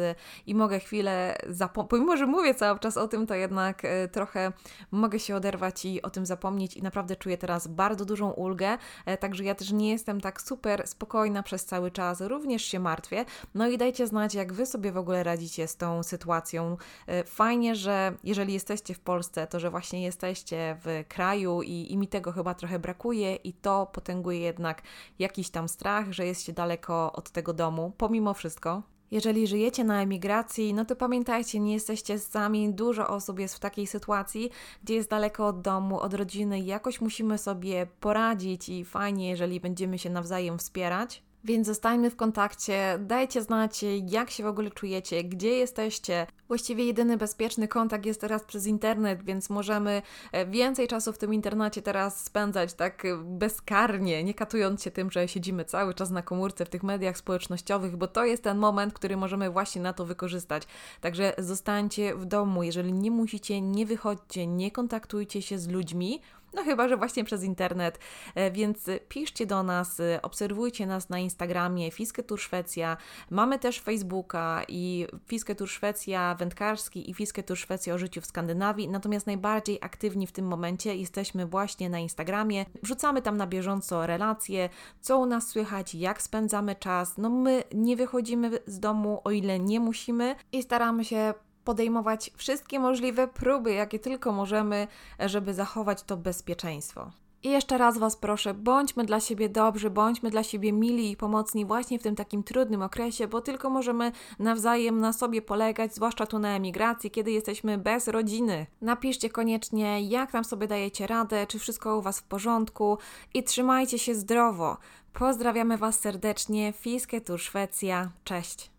i 0.47 0.55
mogę 0.55 0.81
chwilę 0.81 1.38
zapomnieć. 1.49 1.90
Pomimo, 1.90 2.17
że 2.17 2.26
mówię 2.26 2.55
cały 2.55 2.78
czas 2.78 2.97
o 2.97 3.09
tym, 3.09 3.26
to 3.26 3.35
jednak 3.35 3.85
e, 3.85 4.09
trochę 4.09 4.52
mogę 4.90 5.19
się 5.19 5.37
oderwać 5.37 5.85
i 5.85 6.02
o 6.02 6.11
tym 6.11 6.26
zapomnieć. 6.26 6.76
I 6.76 6.83
naprawdę 6.83 7.17
czuję 7.17 7.38
teraz 7.38 7.67
bardzo 7.67 8.05
dużą 8.05 8.31
ulgę. 8.31 8.78
E, 9.07 9.17
także 9.17 9.45
ja 9.45 9.55
też 9.55 9.73
nie 9.73 9.90
jestem 9.90 10.21
tak 10.21 10.43
super 10.43 10.87
spokojna 10.87 11.43
przez 11.43 11.64
cały 11.64 11.90
czas, 11.90 12.21
również 12.21 12.62
się 12.62 12.81
martwię. 12.81 13.25
No 13.55 13.69
i 13.69 13.78
dajcie 13.78 14.07
znać, 14.07 14.35
jak 14.35 14.52
Wy 14.52 14.67
sobie 14.67 14.93
w 14.93 14.97
ogóle 14.97 15.25
radzicie 15.25 15.69
z 15.69 15.76
tą 15.76 15.88
tą 15.88 16.02
sytuacją. 16.02 16.76
E, 17.07 17.25
fajnie, 17.25 17.76
że 17.76 18.12
jeżeli 18.25 18.52
jesteście 18.52 18.95
w 18.95 19.00
Polsce, 19.00 19.47
to 19.47 19.61
że 19.61 19.71
właśnie 19.71 20.02
jesteście 20.02 20.76
w 20.85 21.04
kraju 21.09 21.62
i, 21.62 21.92
i 21.92 21.97
mi 21.97 22.09
tego 22.09 22.33
chyba 22.33 22.54
trochę 22.54 22.78
brakuje 22.78 23.37
i 23.37 23.52
to 23.52 23.87
potęguje 23.87 24.40
jednak 24.40 24.83
jakiś 25.18 25.50
tam 25.50 25.68
strach, 25.68 26.12
że 26.12 26.26
jest 26.26 26.42
się 26.42 26.52
daleko 26.52 27.12
od 27.12 27.30
tego 27.30 27.52
domu, 27.52 27.92
pomimo 27.97 28.35
wszystko. 28.35 28.83
Jeżeli 29.11 29.47
żyjecie 29.47 29.85
na 29.85 30.02
emigracji, 30.02 30.75
no 30.75 30.85
to 30.85 30.97
pamiętajcie, 30.97 31.61
nie 31.61 31.73
jesteście 31.73 32.18
sami. 32.18 32.75
Dużo 32.75 33.09
osób 33.09 33.38
jest 33.38 33.54
w 33.54 33.61
takiej 33.61 33.87
sytuacji, 33.87 34.50
gdzie 34.85 34.95
jest 34.95 35.11
daleko 35.11 35.46
od 35.46 35.61
domu, 35.61 36.01
od 36.01 36.14
rodziny 36.14 36.61
jakoś 36.61 37.01
musimy 37.01 37.38
sobie 37.38 37.87
poradzić 38.01 38.68
i 38.68 38.85
fajnie, 38.85 39.29
jeżeli 39.29 39.61
będziemy 39.61 39.98
się 39.98 40.11
nawzajem 40.11 40.59
wspierać. 40.59 41.22
Więc 41.44 41.66
zostańmy 41.66 42.11
w 42.11 42.16
kontakcie, 42.16 42.98
dajcie 43.01 43.42
znać, 43.42 43.85
jak 44.07 44.31
się 44.31 44.42
w 44.42 44.46
ogóle 44.46 44.70
czujecie, 44.70 45.24
gdzie 45.24 45.48
jesteście. 45.48 46.27
Właściwie 46.48 46.85
jedyny 46.85 47.16
bezpieczny 47.16 47.68
kontakt 47.68 48.07
jest 48.07 48.20
teraz 48.20 48.44
przez 48.44 48.66
internet, 48.66 49.22
więc 49.22 49.51
możemy 49.51 50.03
e, 50.33 50.46
więcej 50.46 50.88
czasu 50.88 51.12
w 51.12 51.18
tym 51.18 51.35
internecie 51.35 51.83
teraz 51.83 52.24
spędzać 52.24 52.74
tak 52.74 53.05
e, 53.05 53.16
bezkarnie, 53.16 54.24
nie 54.24 54.35
katując 54.35 54.83
się 54.83 54.90
tym, 54.90 55.11
że 55.11 55.29
siedzimy 55.29 55.64
cały 55.64 55.94
czas 55.94 56.11
na 56.11 56.22
komórce 56.22 56.64
w 56.64 56.68
tych 56.68 56.83
mediach 56.83 57.18
społecznościowych, 57.18 57.96
bo 57.96 58.07
to 58.07 58.24
jest 58.24 58.42
ten 58.42 58.59
moment, 58.59 58.94
który 58.94 59.16
możemy 59.16 59.51
właśnie 59.51 59.83
na 59.83 59.92
to 59.92 60.05
wykorzystać. 60.05 60.62
Także 61.01 61.35
zostańcie 61.38 62.14
w 62.14 62.24
domu, 62.24 62.62
jeżeli 62.62 62.92
nie 62.92 63.11
musicie, 63.11 63.61
nie 63.61 63.87
wychodźcie, 63.87 64.46
nie 64.46 64.70
kontaktujcie 64.70 65.42
się 65.42 65.59
z 65.59 65.68
ludźmi. 65.68 66.20
No 66.55 66.65
chyba, 66.65 66.89
że 66.89 66.97
właśnie 66.97 67.25
przez 67.25 67.43
internet, 67.43 67.99
e, 68.35 68.51
więc 68.51 68.87
piszcie 69.09 69.47
do 69.47 69.63
nas, 69.63 70.01
e, 70.01 70.23
obserwujcie 70.23 70.87
nas 70.87 71.09
na 71.09 71.19
Instagramie 71.19 71.91
Fisketur 71.91 72.41
Szwecja. 72.41 72.97
Mamy 73.31 73.59
też 73.59 73.81
Facebooka 73.81 74.63
i 74.69 75.07
Fisketur 75.27 75.69
Szwecja 75.69 76.35
wędkarski 76.35 77.11
i 77.11 77.15
Fisketur 77.15 77.57
Szwecja 77.57 77.95
o 77.95 77.99
życiu 77.99 78.21
w 78.21 78.27
Skandynawii. 78.27 78.89
Natomiast 78.89 79.27
najbardziej 79.27 79.79
aktywni 79.81 80.27
w 80.27 80.33
tym 80.33 80.47
momencie 80.47 80.97
jesteśmy 80.97 81.47
właśnie 81.47 81.91
na 81.91 81.99
Instagramie. 81.99 82.65
Wrzucamy 82.83 83.23
tam 83.23 83.37
na 83.37 83.47
bieżąco 83.47 84.07
relacje, 84.07 84.69
co 85.01 85.19
u 85.19 85.27
nas 85.27 85.49
słychać, 85.49 85.95
jak 85.95 86.23
spędzamy 86.23 86.77
czas. 86.77 87.19
No 87.19 87.31
my 87.31 87.63
nie 87.75 87.97
wychodzimy 87.97 88.51
z 88.67 88.81
domu, 88.81 89.21
o 89.25 89.31
ile 89.31 89.59
nie 89.59 89.81
musimy 89.81 90.37
i 90.53 90.63
staramy 90.63 91.05
się 91.05 91.35
podejmować 91.68 92.31
wszystkie 92.37 92.81
możliwe 92.81 93.28
próby, 93.28 93.72
jakie 93.72 93.98
tylko 93.98 94.33
możemy, 94.33 94.88
żeby 95.20 95.54
zachować 95.54 96.02
to 96.02 96.16
bezpieczeństwo. 96.16 97.11
I 97.42 97.48
jeszcze 97.50 97.78
raz 97.78 97.98
Was 97.98 98.16
proszę, 98.16 98.54
bądźmy 98.54 99.04
dla 99.04 99.20
siebie 99.20 99.48
dobrzy, 99.48 99.90
bądźmy 99.90 100.31
dla 100.31 100.42
siebie 100.42 100.72
mili 100.72 101.11
i 101.11 101.16
pomocni 101.16 101.66
właśnie 101.66 101.98
w 101.98 102.02
tym 102.02 102.16
takim 102.16 102.42
trudnym 102.42 102.83
okresie, 102.83 103.28
bo 103.28 103.40
tylko 103.40 103.70
możemy 103.70 104.12
nawzajem 104.38 105.00
na 105.00 105.12
sobie 105.12 105.42
polegać, 105.42 105.94
zwłaszcza 105.94 106.26
tu 106.26 106.38
na 106.38 106.57
emigracji, 106.57 107.11
kiedy 107.11 107.31
jesteśmy 107.31 107.78
bez 107.78 108.09
rodziny. 108.09 108.66
Napiszcie 108.81 109.31
koniecznie, 109.31 110.02
jak 110.02 110.33
tam 110.33 110.44
sobie 110.44 110.66
dajecie 110.66 111.07
radę, 111.07 111.46
czy 111.46 111.59
wszystko 111.59 111.98
u 111.98 112.02
Was 112.02 112.20
w 112.20 112.24
porządku 112.24 112.98
i 113.35 113.44
trzymajcie 113.44 113.98
się 113.98 114.14
zdrowo. 114.14 114.76
Pozdrawiamy 115.12 115.78
Was 115.78 116.00
serdecznie, 116.00 116.72
Fisketur 116.72 117.40
Szwecja, 117.40 118.11
cześć! 118.24 118.66